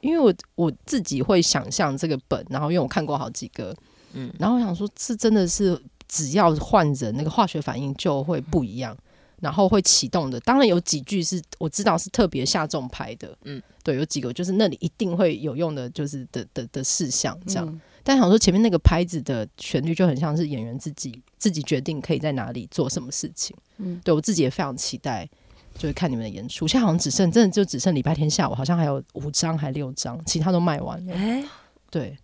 [0.01, 3.75] 因为我我自己会想象这个本，然后因为我看过好几个，
[4.13, 8.95] 嗯，然后我想说，这真的是只要换人，那个化学反应就会不一样。
[9.39, 17.63] 然后会启动的，当然有几句是我知道是特别下重拍的，嗯，对，有几个就是那里一定会有用的，就是的的的事项这样。
[17.67, 25.29] 嗯、但想说前面那个拍子的旋律就很像是演员自己自己决定可以在哪里做什么事情，嗯，对我自己也非常期待，
[25.77, 26.67] 就是看你们的演出。
[26.67, 31.13] 现在好像只剩真的就只剩礼拜天下午，好像还有五张还六张，其他都卖完了。
[31.13, 31.43] 哎，
[31.89, 32.17] 对，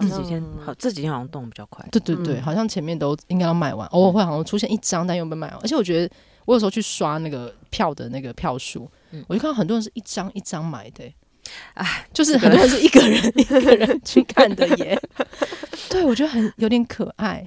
[0.00, 1.84] 这几天好，这几天好像动比较快。
[1.90, 6.14] 对对对，嗯、好像前面都应该要卖完，偶尔会好像出现一张，但又被卖完，而且我觉得。
[6.44, 11.14] 我有时候去刷那个票的那个票数，嗯、我就看到很多人是一张一张买的、欸，
[11.74, 14.98] 哎，就是很多人是一个人 一个人去看的耶。
[15.90, 17.46] 对，我觉得很有点可爱。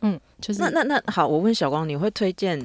[0.00, 2.58] 嗯，就是那那那好，我问小光，你会推荐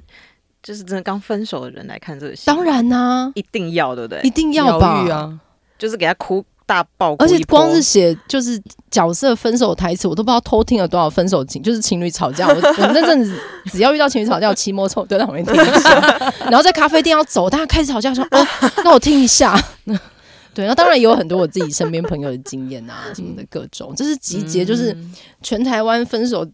[0.63, 2.43] 就是真的刚分手的人来看这个戏？
[2.45, 4.21] 当然呐、啊，一定要对不对？
[4.23, 4.87] 一定要吧？
[5.09, 5.39] 啊，
[5.77, 6.43] 就是给他哭。
[6.63, 8.57] 大爆哭，而且光是写就是
[8.89, 12.47] 角色分手台词，我都不知道偷听了多少分手情，就是情侣吵架。
[12.47, 15.99] 我 我那阵子只要遇到情侣吵架，我骑摩托车都在旁边听一下。
[16.47, 18.47] 然后在咖啡店要走，大家开始吵架说：“哦，
[18.85, 19.61] 那我听一下。
[20.53, 24.95] ”对，那当然也有很多我自己身边朋友的经验啊，什么的各种，这是集结，就是
[25.41, 26.47] 全台湾分手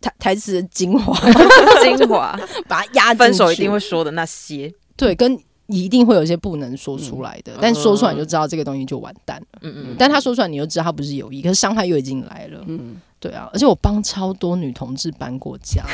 [0.00, 1.14] 台 台词的精华，
[1.82, 2.38] 精华
[2.68, 5.38] 把它压分手一定会说的那些，对，跟。
[5.72, 9.60] 一定会有一些不能说出来的，嗯、但说出来你就知道这个东西就完蛋了。
[9.62, 12.64] 嗯嗯，但他说出来你就知道他不是有意，可是伤害又已经来了。
[12.66, 15.84] 嗯，对啊，而且我帮超多女同志搬过家，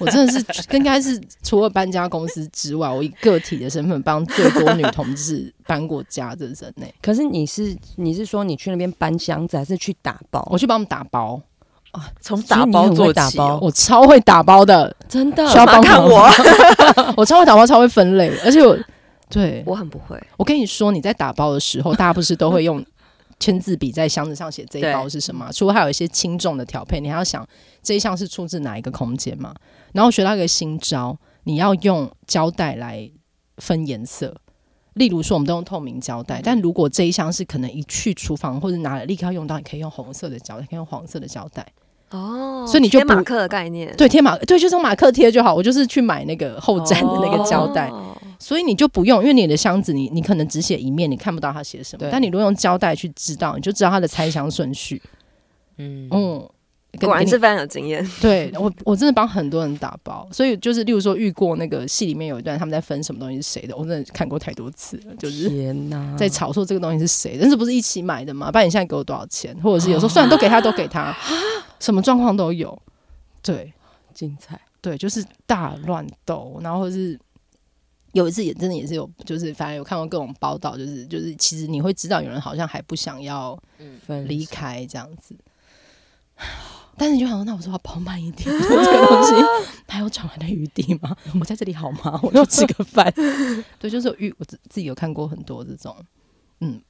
[0.00, 6.94] 我真的是应该是除了搬家公司之外，我以个体的身份帮最多女同志搬过家的人呢、欸。
[7.00, 10.44] 可是你是你是说你去那边搬箱子，还是去打包？
[10.50, 11.40] 我去帮他们打包
[11.94, 15.46] 啊，从打包做打包，我超会打包的， 真的。
[15.48, 16.28] 需要帮看我，
[17.16, 18.76] 我超会打包，超会分类，而且我。
[19.30, 20.22] 对，我很不会。
[20.36, 22.84] 我跟你说，你在打包的时候，大家不是都会用
[23.40, 25.50] 签字笔在箱子上写这一包是什么？
[25.52, 27.44] 除了还有一些轻重的调配，你还要想
[27.82, 29.52] 这一项是出自哪一个空间嘛？
[29.92, 33.10] 然后学到一个新招，你要用胶带来
[33.56, 34.36] 分颜色。
[34.92, 41.66] 例如说，我们都用透明胶带，但如果这一箱是可能一去厨房或者拿了立刻要用到，你可以用红色的胶带，可以用黄色的胶带。
[42.16, 45.54] 哦，所以你就贴马克的概念，对，贴马对，就是用马克贴就好。
[45.54, 47.88] 我就是去买那个后站的那个胶带。
[47.88, 52.06] 哦所以你就不用，因为你的箱子你你可能只写一面，你看不到他写什么。
[52.12, 55.00] 但你如果用胶带去知道，你就知道他的拆箱顺序。
[55.78, 56.50] 嗯嗯，
[57.00, 58.04] 果然是非常有经验。
[58.20, 65.14] 对我，我真的帮很多人打包，所以就是例如说遇过那个戏里面有一段他们在分什么东西是谁的，我真的看过太多次了。
[65.16, 68.50] 就是天哪， 在吵说这个东西是谁的，但是不是一起买的嘛？
[68.50, 69.56] 不然你现在给我多少钱？
[69.62, 71.16] 或者是有时候 虽然都给他，都给他，
[71.80, 72.80] 什么状况都有。
[73.42, 73.72] 对，
[74.12, 74.60] 精彩。
[74.80, 77.18] 对，就是大乱斗，然后是。
[78.12, 83.60] 有一次也真的也是有，就是反正有看过各种报道，就是就是其实你会知道有人好像还不想要
[84.28, 85.34] 离开这样子，
[86.36, 86.46] 嗯、
[86.96, 89.34] 但是你就想说，那我说要跑慢一点， 这个东西
[89.88, 91.16] 还有转弯的余地吗？
[91.38, 92.18] 我在这里好吗？
[92.22, 93.12] 我就吃个饭。
[93.78, 95.96] 对，就是遇我自自己有看过很多这种，
[96.60, 96.80] 嗯，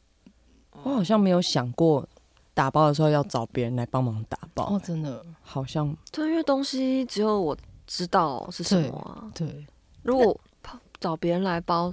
[0.82, 2.08] 我好像没有想过
[2.52, 4.74] 打包的时候要找别人来帮忙打包。
[4.74, 9.30] 哦，真的好像对，因为东西只有我知道是什么啊。
[9.34, 9.66] 对，对
[10.02, 10.38] 如果。
[11.00, 11.92] 找别人来包，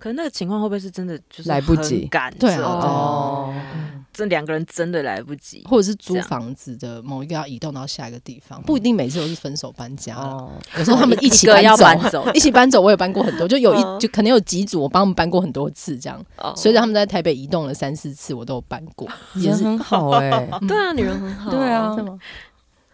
[0.00, 2.08] 可能那个情况会不会是真的就是来不及？
[2.40, 3.54] 对啊，哦，
[4.16, 10.16] 这两个人真的来不及，或者是租房子的某一个要移动到下一个地方，不一定每次都是分手搬家。
[10.16, 11.62] 哦有时候他们一起搬
[12.10, 16.24] 走， 一起搬走，我也搬过很多， 就有一就可能有几组，我帮他们搬过很多次，这样。
[16.56, 19.06] 随着他们在台北移动了三四次，我都有搬过，
[19.36, 20.30] 也是很好哎。
[20.66, 21.94] 对啊，女人很好，对啊。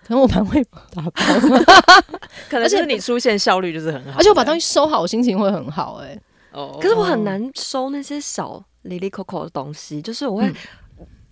[0.05, 0.61] 可能我蛮会
[0.93, 1.13] 打包，
[2.51, 6.21] 可能是你出现效率就是很好，而且我把东西收好，我心情会很好哎、欸。
[6.51, 10.55] 哦，可是我很难收那些小哩哩扣扣的东西，就是我会，嗯、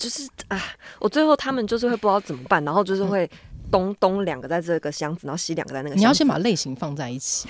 [0.00, 0.58] 就是啊，
[0.98, 3.30] 我最后他们就是会不知道怎么办，然后就是会
[3.70, 5.98] 东东两个在这个箱子，然后西两个在那个箱子。
[5.98, 7.46] 你要先把类型放在一起，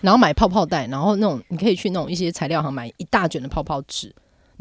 [0.00, 4.12] 然后买泡泡袋，然后那种你可以去那种一些材料行买一大卷的泡泡纸。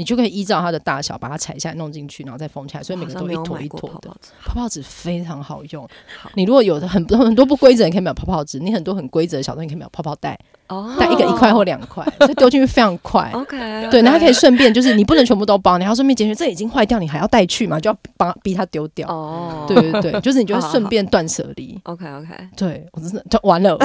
[0.02, 4.10] 你就可以依照它的大小把它裁下来弄进去，然后再封起来，所以每个都一坨一坨的。
[4.44, 5.88] 泡泡纸非常好用。
[6.20, 10.36] 好你如果有的很很多不规则，你可以买泡泡纸；你很多很规则的小东西，你可以买泡泡袋。
[10.70, 13.30] 哦，带一个一块或两块，所以丢进去非常快。
[13.36, 17.80] OK，对，然后可以顺便就是你不能全部都包，你还要顺便解决这已经坏掉，你还要带去嘛？
[17.80, 19.08] 就要帮逼他丢掉。
[19.08, 21.80] 哦， 对对对，就是你就会顺便断舍离。
[21.84, 23.78] OK OK，对我真的就完了。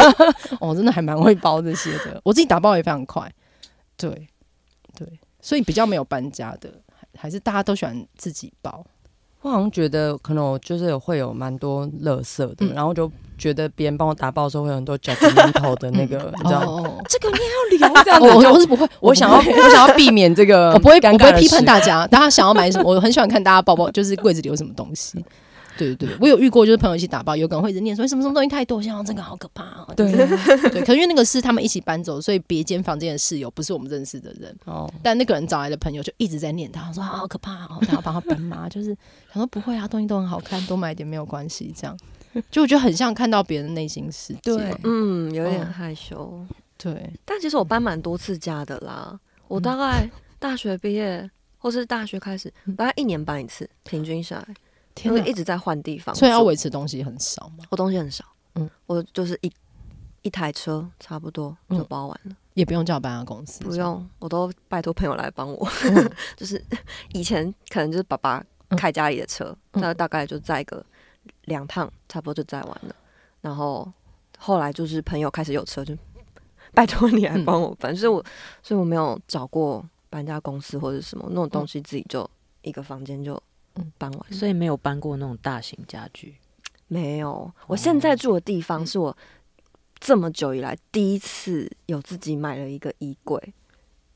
[0.60, 3.30] 我真的还蛮会包这些的，我自己打包也非常快。
[3.96, 4.08] 对
[4.96, 5.06] 对。
[5.48, 6.68] 所以比较没有搬家的，
[7.16, 8.84] 还是大家都喜欢自己包。
[9.40, 16.60] 我好像觉得可能我就是有会有蛮多垃圾的，嗯、然后就觉得别人帮我打包的时候会有很多 judgmental 的那个，嗯、你知道？
[16.68, 18.26] 哦、这个你也要留这样子？
[18.26, 25.24] 我我是不会，我想要 我想要避免这个，我不会我不会批判大家，大家想要买什么，我很喜欢看大家包包，就是柜子里有什么东西。
[25.78, 29.86] 对对对，我有遇过，就是朋友一起打包，有可能会一直念说什么什么东西太多，像这个好可怕、啊。
[29.96, 34.54] 对对，可是因为那个是他们一起搬走，所以别间房间的室友不是我们认识的人。
[34.64, 38.68] 哦，但那个人找来的朋友就一直在念他，说好可怕、啊，他要帮他搬嘛？
[38.70, 38.92] 就是
[39.30, 41.72] 他说不会啊，东西都很好看，多买一点没有关系。
[41.76, 41.96] 这样，
[42.50, 44.40] 就我觉得很像看到别人的内心世界。
[44.42, 46.44] 对，嗯，有点害羞。
[46.76, 49.18] 对，但其实我搬蛮多次家的啦。
[49.46, 50.08] 我大概
[50.38, 54.46] 大学毕业或是大学开始，大概一年搬一次，平均下来。
[55.04, 57.64] 因为一直在换地方，所以要维持东西很少嘛。
[57.70, 58.24] 我东西很少，
[58.54, 59.52] 嗯，我就是一
[60.22, 65.68] 一台车差不多就包完了，也不用叫搬家公司，不用，我都拜托朋友来帮我。
[65.84, 66.62] 嗯、 就是
[67.14, 70.84] 以前可能就是爸爸开家里的车，那、嗯、大概就载个
[71.44, 72.94] 两趟，差不多就载完了。
[73.40, 73.90] 然后
[74.36, 75.96] 后来就是朋友开始有车，就
[76.74, 77.96] 拜托你来帮我搬。
[77.96, 78.24] 所以我，
[78.62, 82.28] 所以我没有找过搬家公司或者什么那种东西，自己就
[82.62, 83.40] 一个房间就
[83.96, 86.36] 搬完，所以没有搬过那种大型家具。
[86.86, 89.16] 没有，我现在住的地方是我
[89.98, 93.40] 这么久以来第一次有自己买了一个衣柜。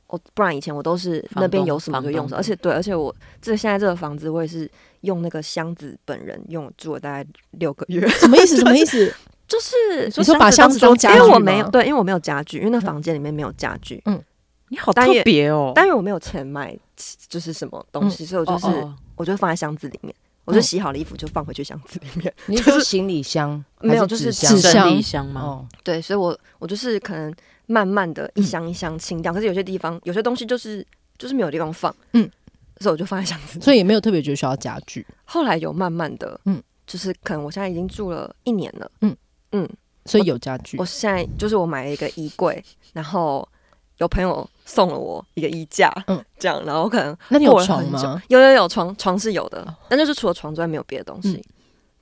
[0.06, 8.06] 我不然以前我都是那边有什么就用什么，而且对，而且我这现在这个房子我也是用那个箱子本人用住了大概六个月。
[8.08, 8.56] 什么意思？
[8.60, 9.10] 什么意思？
[9.48, 14.02] 就是你说把箱子装家具，因为我没有对，因为我没有家具，因为那房间里面没有家具。
[14.04, 14.22] 嗯，
[14.68, 15.72] 你好特别哦。
[15.74, 16.78] 但因为我没有钱买，
[17.28, 18.66] 就是什么东西，所以我就是
[19.22, 20.14] 我就放在箱子里面。
[20.44, 22.34] 我就洗好了衣服就放回去箱子里面。
[22.46, 23.64] 你 就是行李箱？
[23.80, 25.68] 没有，就是纸箱箱吗？
[25.84, 27.32] 对，所以我我就是可能
[27.66, 29.32] 慢慢的一箱一箱清掉。
[29.32, 30.84] 可是有些地方有些东西就是
[31.16, 32.28] 就是没有地方放，嗯，
[32.80, 33.64] 所以我就放在箱子里。
[33.64, 35.06] 所以也没有特别觉得需要家具。
[35.24, 39.16] 后来有慢慢的，嗯，就是可能我现在已经住了一年了，嗯
[39.52, 39.68] 嗯。
[40.06, 42.60] 所以有家具，我现在就是我买了一个衣柜，
[42.92, 43.48] 然后
[44.02, 48.20] 有朋友送了我一个衣架，嗯，这样，然后可能那你有床吗？
[48.28, 51.40] 有有有床，床是有的，但就是除了床之外没有别的东西，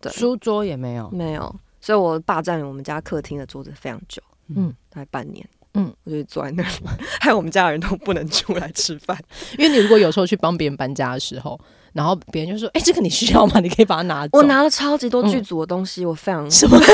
[0.01, 4.23] 对，书桌也没有，没有，所以我霸占了我们家客厅的桌子非常久，
[4.57, 6.69] 嗯，大概半年，嗯，我就坐在那里，
[7.21, 9.17] 害我们家人都不能出来吃饭，
[9.59, 11.61] 因为你如果有时候去帮别人搬家的时候，
[11.93, 13.61] 然后别人就说，哎，这个你需要吗？
[13.61, 14.39] 你可以把它拿走。
[14.39, 16.79] 我拿了超级多剧组的东西，我非常什么？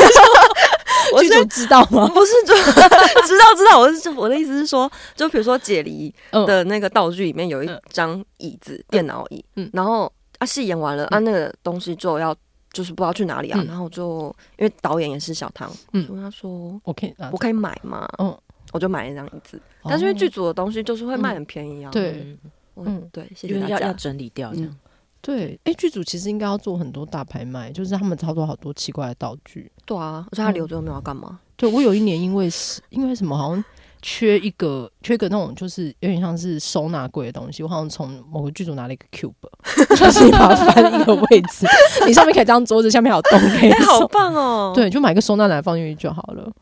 [1.21, 2.09] 剧组知道吗？
[2.09, 2.55] 不是，就
[3.27, 3.79] 知道知道。
[3.79, 9.45] 我是我的意思是说，就比如说解离的那个道具里面有一张椅子，电脑椅。
[9.55, 12.35] 嗯，然后啊，戏演完了啊，那个东西就要
[12.73, 13.63] 就是不知道去哪里啊。
[13.67, 18.09] 然后就因为导演也是小唐，嗯，他说我可以我可以买吗？
[18.19, 18.37] 嗯，
[18.73, 19.61] 我就买了一张椅子。
[19.85, 21.91] 但是因为剧组的东西就是会卖很便宜啊。
[21.91, 22.37] 对，
[22.77, 23.79] 嗯，对，谢谢大家。
[23.81, 24.77] 要整理掉这样。
[25.23, 29.71] 对，哎，剧组其实应该要做很多大拍卖，就是他们操作好多奇怪的道具。
[29.87, 31.39] 对啊，而且他留着又没有要干嘛？
[31.57, 33.65] 对，我有一年因为是因为什么，好像
[34.03, 37.63] 缺一个缺一个那种，就是有点像是收纳柜的东西。
[37.63, 39.33] 我好像从某个剧组拿了一个 cube，
[39.97, 41.67] 就是你把它翻一个位置，
[42.07, 43.73] 你上面可以当桌子，下面还有洞可以。
[43.85, 44.73] 好棒哦！
[44.77, 46.53] 对，就买个收纳篮放进去就好了。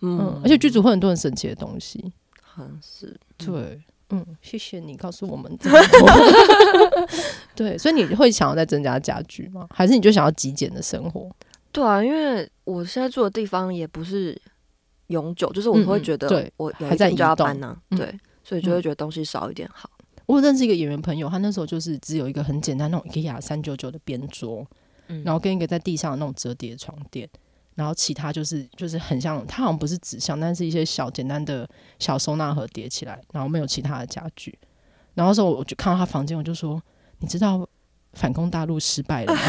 [0.00, 2.12] 嗯，而且剧组会很多很神奇的东西，
[2.42, 3.80] 好像是对。
[4.14, 7.08] 嗯，谢谢你告诉我们这么多。
[7.56, 9.66] 对，所以你会想要再增加家具吗？
[9.72, 11.30] 还是你就想要极简的生活？
[11.72, 14.40] 对啊，因为我现在住的地方也不是
[15.06, 17.76] 永久，就是我会觉得我还在就要搬呢。
[17.90, 19.90] 对，所以就会觉得东西少一点好。
[20.26, 24.66] 我认识一个演员朋友，他那时候就是只有一个很简单那种 IKEA 三九九的边桌，
[25.24, 27.28] 然后跟一个在地上的那种折叠床垫。
[27.74, 31.66] 然后其他就是就是很像，它好像不是纸箱，但是一些小简单的
[31.98, 34.56] 小收纳盒叠起来，然后没有其他的家具。
[35.14, 36.80] 然后那时候我就看到他房间，我就说
[37.20, 37.66] ：“你知道
[38.14, 39.40] 反攻大陆失败了吗？”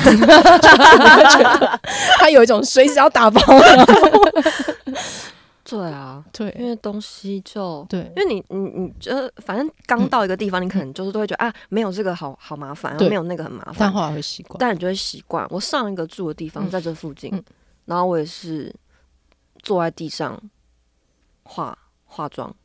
[2.19, 3.85] 他有一种随时要打包了。
[5.65, 15.47] 对啊，对，因为东西就对，因为你你你觉得反正刚到一个地方，你可能就是都会觉得啊，没有这个好好麻烦，然后没有那个很麻烦，但后来会习惯，但你就会习惯。
[15.49, 17.43] 我上一个住的地方在这附近。
[17.85, 18.73] 然后我也是
[19.61, 20.39] 坐在地上
[21.43, 22.55] 化化妆，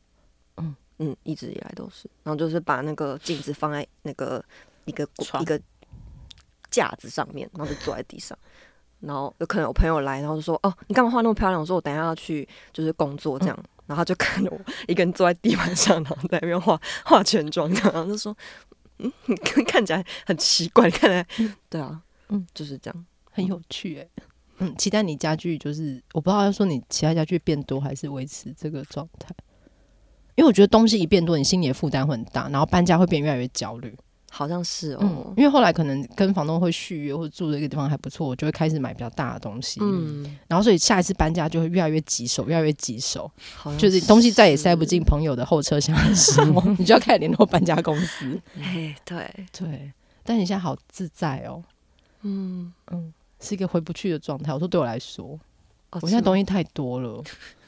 [0.59, 2.09] 嗯嗯，一直以来都是。
[2.22, 4.44] 然后就是把那个镜子放在那个
[4.84, 5.61] 一个床一个
[6.79, 8.37] 架子上面，然后就坐在地上。
[9.01, 13.57] 然后有可能有朋友来，然后就说：“哦，你干嘛画那么漂亮？”我说：“我等一下要去就是工作这样。
[13.61, 14.59] 嗯”然后他就看着我
[14.89, 18.37] 一个人坐在地板上，然后在那边画画全妆，然后就说
[18.99, 24.11] ：“嗯，你 看起来很奇怪，看起来、嗯、对啊，嗯，就是这样，很有趣哎、欸。”
[24.59, 29.33] 嗯，期待你家具就是，我不知道要说你其他家具变多还是维持这个状态，
[30.35, 33.97] 因为我觉得东西一变多，你心里的负担会很大，然后搬家会变越来越焦虑。
[34.31, 39.81] 好像是哦、嗯，因为后来可能跟房东会续约或者住的一个地方还不错，我就会开始买比较大的东西。
[39.83, 43.31] 嗯，然后所以下一次搬家就会越来越棘手，越来越棘手，
[43.64, 48.41] 是就是东西再也塞不进朋友的后车厢的时候， 你就要开始联络搬家公司。
[48.61, 51.62] 哎，对对，但你现在好自在哦。
[52.22, 53.12] 嗯嗯。
[53.41, 54.53] 是一个回不去的状态。
[54.53, 55.24] 我说对我来说，
[55.91, 57.22] 哦、我现在东西太多了。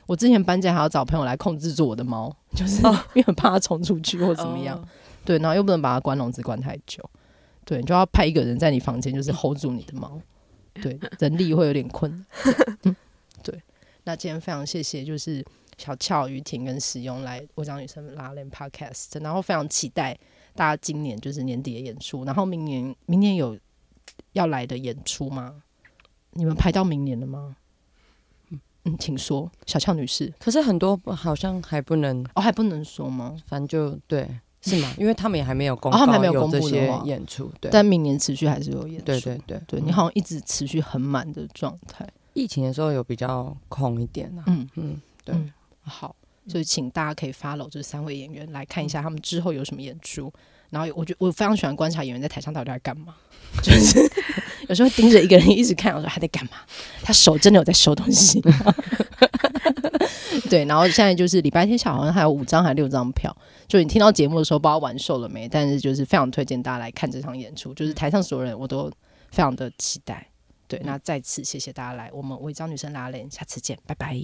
[0.05, 4.77] 我之前搬家还要找朋友来控制住我的猫，就是、哦、 因为很怕它冲出去或怎么样。
[4.77, 4.89] 哦、
[5.25, 7.09] 对，然后又不能把它关笼子关太久。
[7.65, 10.21] 对，你就要派一个人在你房间，就是 hold 住你的猫。
[10.75, 12.27] 对，人力会有点困难、
[12.85, 12.97] 嗯。
[13.43, 13.63] 对，
[14.05, 15.45] 那今天非常谢谢，就是
[15.79, 20.19] 小俏、于婷跟使用来我讲女生拉链 podcast，然后非常期待
[20.55, 23.59] 大家今年就是年底的演出，然后明年明年有。
[24.35, 25.63] 要来的演出吗？
[26.33, 27.57] 你们排到明年了吗？
[28.51, 30.33] 嗯嗯，请说，小俏女士。
[30.39, 33.37] 可是很多好像还不能哦，还不能说吗？
[33.47, 34.29] 反正就对，
[34.63, 34.93] 是吗？
[34.99, 37.51] 因为他们也还没有公，他们还没有公布这些演出。
[37.61, 39.07] 对，但明年持续还是有演出。
[39.07, 42.07] 对对对对，你好像一直持续很满的状态。
[42.35, 44.45] 疫情的时候有比较空一点啊。
[44.47, 45.35] 嗯嗯，对。
[45.83, 46.15] 好，
[46.47, 50.33] 所以请大家可以 follow 这三位演员来看一下他们之后有什么演出。
[50.71, 53.15] 然后我觉我非常喜欢观察演员在台上到底在干嘛，
[53.63, 54.01] 就是
[54.69, 56.53] 有时候盯着一个人一直看，我说他在干嘛？
[57.03, 58.41] 他手真的有在收东西？
[60.49, 63.35] 对，然后现在就是礼拜天下，好像还有五张还六张票，
[63.69, 65.49] 就你听到节目的时候，不知道完售了没？
[65.49, 68.91] 但是就是非常推荐大家来看这场演出，就是台上所有人我都
[69.31, 70.27] 非常的期待。
[70.67, 74.17] 对，那再次谢谢大家来，我们违章女生拉链，下次见，拜拜，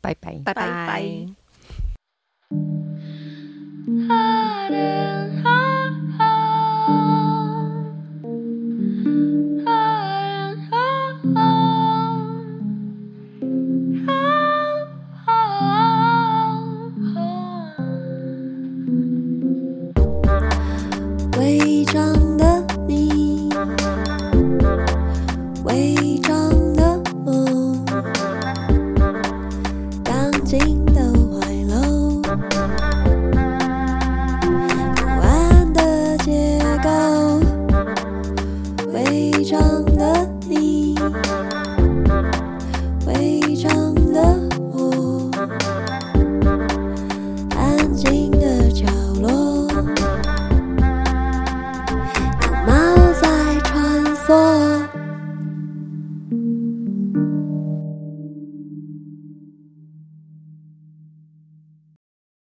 [0.00, 1.26] 拜拜，拜拜。